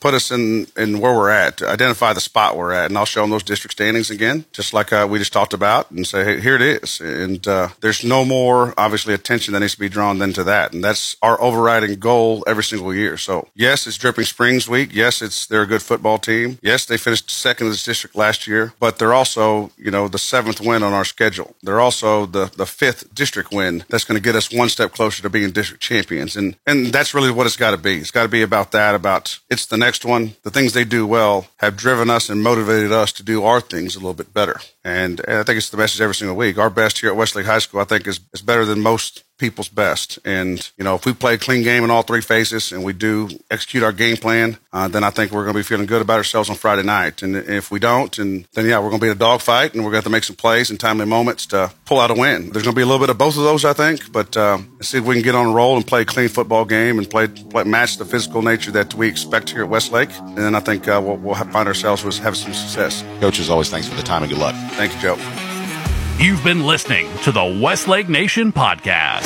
put 0.00 0.14
us 0.14 0.30
in, 0.30 0.66
in 0.76 1.00
where 1.00 1.14
we're 1.14 1.30
at, 1.30 1.62
identify 1.62 2.12
the 2.12 2.20
spot 2.20 2.56
we're 2.56 2.72
at, 2.72 2.90
and 2.90 2.98
I'll 2.98 3.04
show 3.04 3.22
them 3.22 3.30
those 3.30 3.42
district 3.42 3.72
standings 3.72 4.10
again, 4.10 4.44
just 4.52 4.72
like 4.72 4.92
uh, 4.92 5.06
we 5.08 5.18
just 5.18 5.32
talked 5.32 5.54
about, 5.54 5.90
and 5.90 6.06
say, 6.06 6.24
hey, 6.24 6.40
here 6.40 6.56
it 6.56 6.62
is. 6.62 7.00
And 7.00 7.46
uh, 7.46 7.68
there's 7.80 8.04
no 8.04 8.24
more, 8.24 8.74
obviously, 8.76 9.14
attention 9.14 9.54
that 9.54 9.60
needs 9.60 9.74
to 9.74 9.80
be 9.80 9.88
drawn 9.88 10.18
than 10.18 10.32
to 10.34 10.44
that. 10.44 10.72
And 10.72 10.82
that's 10.82 11.16
our 11.22 11.40
overriding 11.40 11.98
goal 11.98 12.44
every 12.46 12.64
single 12.64 12.94
year. 12.94 13.16
So, 13.16 13.48
yes, 13.54 13.86
it's 13.86 13.96
Dripping 13.96 14.24
Springs 14.24 14.68
week. 14.68 14.90
Yes, 14.92 15.22
it's 15.22 15.46
they're 15.46 15.62
a 15.62 15.66
good 15.66 15.82
football 15.82 16.18
team. 16.18 16.58
Yes, 16.62 16.84
they 16.84 16.96
finished 16.96 17.30
second 17.30 17.66
in 17.66 17.72
this 17.72 17.84
district 17.84 18.16
last 18.16 18.46
year, 18.46 18.72
but 18.78 18.98
they're 18.98 19.14
also, 19.14 19.70
you 19.76 19.90
know, 19.90 20.08
the 20.08 20.18
seventh 20.18 20.60
win 20.60 20.82
on 20.82 20.92
our 20.92 21.04
schedule. 21.04 21.54
They're 21.62 21.80
also 21.80 22.26
the, 22.26 22.50
the 22.56 22.66
fifth 22.66 23.14
district 23.14 23.52
win 23.52 23.84
that's 23.88 24.04
going 24.04 24.16
to 24.16 24.22
get 24.22 24.34
us 24.34 24.52
one 24.52 24.68
step 24.68 24.92
closer 24.92 25.22
to 25.22 25.30
being 25.30 25.50
district 25.50 25.82
champions. 25.82 26.36
And, 26.36 26.56
and 26.66 26.86
that's 26.86 27.14
really 27.14 27.30
what 27.30 27.46
it's 27.46 27.56
got 27.56 27.72
to 27.72 27.76
be. 27.76 27.98
It's 27.98 28.10
got 28.10 28.22
to 28.22 28.28
be 28.28 28.42
about 28.42 28.72
that, 28.72 28.94
about 28.94 29.38
it's 29.48 29.59
the 29.66 29.76
next 29.76 30.04
one. 30.04 30.36
The 30.42 30.50
things 30.50 30.72
they 30.72 30.84
do 30.84 31.06
well 31.06 31.46
have 31.58 31.76
driven 31.76 32.10
us 32.10 32.28
and 32.28 32.42
motivated 32.42 32.92
us 32.92 33.12
to 33.12 33.22
do 33.22 33.44
our 33.44 33.60
things 33.60 33.94
a 33.94 33.98
little 33.98 34.14
bit 34.14 34.32
better. 34.32 34.60
And, 34.84 35.20
and 35.26 35.38
I 35.38 35.42
think 35.42 35.58
it's 35.58 35.70
the 35.70 35.76
message 35.76 36.00
every 36.00 36.14
single 36.14 36.36
week. 36.36 36.58
Our 36.58 36.70
best 36.70 36.98
here 36.98 37.10
at 37.10 37.16
Westlake 37.16 37.46
High 37.46 37.58
School, 37.58 37.80
I 37.80 37.84
think, 37.84 38.06
is, 38.06 38.20
is 38.32 38.42
better 38.42 38.64
than 38.64 38.80
most 38.80 39.24
people's 39.40 39.68
best. 39.68 40.18
And, 40.24 40.70
you 40.76 40.84
know, 40.84 40.94
if 40.94 41.06
we 41.06 41.12
play 41.14 41.34
a 41.34 41.38
clean 41.38 41.62
game 41.64 41.82
in 41.82 41.90
all 41.90 42.02
three 42.02 42.20
phases 42.20 42.70
and 42.70 42.84
we 42.84 42.92
do 42.92 43.28
execute 43.50 43.82
our 43.82 43.92
game 43.92 44.16
plan, 44.16 44.58
uh, 44.72 44.86
then 44.86 45.02
I 45.02 45.10
think 45.10 45.32
we're 45.32 45.44
going 45.44 45.54
to 45.54 45.58
be 45.58 45.64
feeling 45.64 45.86
good 45.86 46.02
about 46.02 46.18
ourselves 46.18 46.50
on 46.50 46.56
Friday 46.56 46.82
night. 46.82 47.22
And 47.22 47.34
if 47.34 47.70
we 47.70 47.80
don't, 47.80 48.16
and 48.18 48.46
then, 48.52 48.66
yeah, 48.66 48.78
we're 48.78 48.90
going 48.90 49.00
to 49.00 49.04
be 49.04 49.10
in 49.10 49.16
a 49.16 49.18
dogfight 49.18 49.74
and 49.74 49.82
we're 49.82 49.90
going 49.90 50.02
to 50.02 50.04
have 50.04 50.04
to 50.04 50.10
make 50.10 50.24
some 50.24 50.36
plays 50.36 50.70
in 50.70 50.76
timely 50.76 51.06
moments 51.06 51.46
to 51.46 51.72
pull 51.86 51.98
out 51.98 52.10
a 52.10 52.14
win. 52.14 52.50
There's 52.50 52.64
going 52.64 52.74
to 52.74 52.78
be 52.78 52.82
a 52.82 52.86
little 52.86 53.00
bit 53.00 53.10
of 53.10 53.18
both 53.18 53.36
of 53.36 53.42
those, 53.42 53.64
I 53.64 53.72
think, 53.72 54.12
but 54.12 54.36
uh, 54.36 54.58
see 54.82 54.98
if 54.98 55.04
we 55.04 55.14
can 55.14 55.24
get 55.24 55.34
on 55.34 55.46
a 55.46 55.52
roll 55.52 55.76
and 55.76 55.86
play 55.86 56.02
a 56.02 56.04
clean 56.04 56.28
football 56.28 56.64
game 56.64 56.98
and 56.98 57.08
play, 57.08 57.26
play 57.26 57.64
match 57.64 57.96
the 57.96 58.04
physical 58.04 58.42
nature 58.42 58.70
that 58.72 58.94
we 58.94 59.08
expect 59.08 59.50
here 59.50 59.62
at 59.62 59.68
Westlake. 59.68 60.10
And 60.18 60.38
then 60.38 60.54
I 60.54 60.60
think 60.60 60.86
uh, 60.86 61.00
we'll, 61.02 61.16
we'll 61.16 61.34
find 61.34 61.66
ourselves 61.66 62.04
with 62.04 62.18
having 62.18 62.38
some 62.38 62.52
success. 62.52 63.02
Coach, 63.20 63.40
as 63.40 63.48
always, 63.48 63.70
thanks 63.70 63.88
for 63.88 63.96
the 63.96 64.02
time 64.02 64.22
and 64.22 64.30
good 64.30 64.40
luck. 64.40 64.54
Thank 64.72 64.94
you, 64.94 65.00
Joe. 65.00 65.49
You've 66.20 66.44
been 66.44 66.66
listening 66.66 67.08
to 67.22 67.32
the 67.32 67.42
Westlake 67.62 68.10
Nation 68.10 68.52
podcast. 68.52 69.24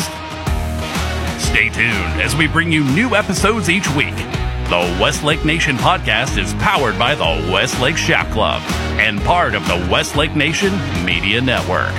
Stay 1.40 1.68
tuned 1.68 2.22
as 2.22 2.36
we 2.36 2.46
bring 2.46 2.70
you 2.70 2.84
new 2.84 3.16
episodes 3.16 3.68
each 3.68 3.90
week. 3.96 4.14
The 4.14 4.96
Westlake 5.02 5.44
Nation 5.44 5.74
podcast 5.74 6.38
is 6.38 6.54
powered 6.54 6.96
by 6.96 7.16
the 7.16 7.50
Westlake 7.52 7.96
Shack 7.96 8.30
Club 8.30 8.62
and 9.00 9.20
part 9.22 9.56
of 9.56 9.66
the 9.66 9.88
Westlake 9.90 10.36
Nation 10.36 10.72
Media 11.04 11.40
Network. 11.40 11.92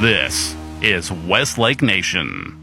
This 0.00 0.56
is 0.82 1.12
Westlake 1.12 1.80
Nation. 1.80 2.59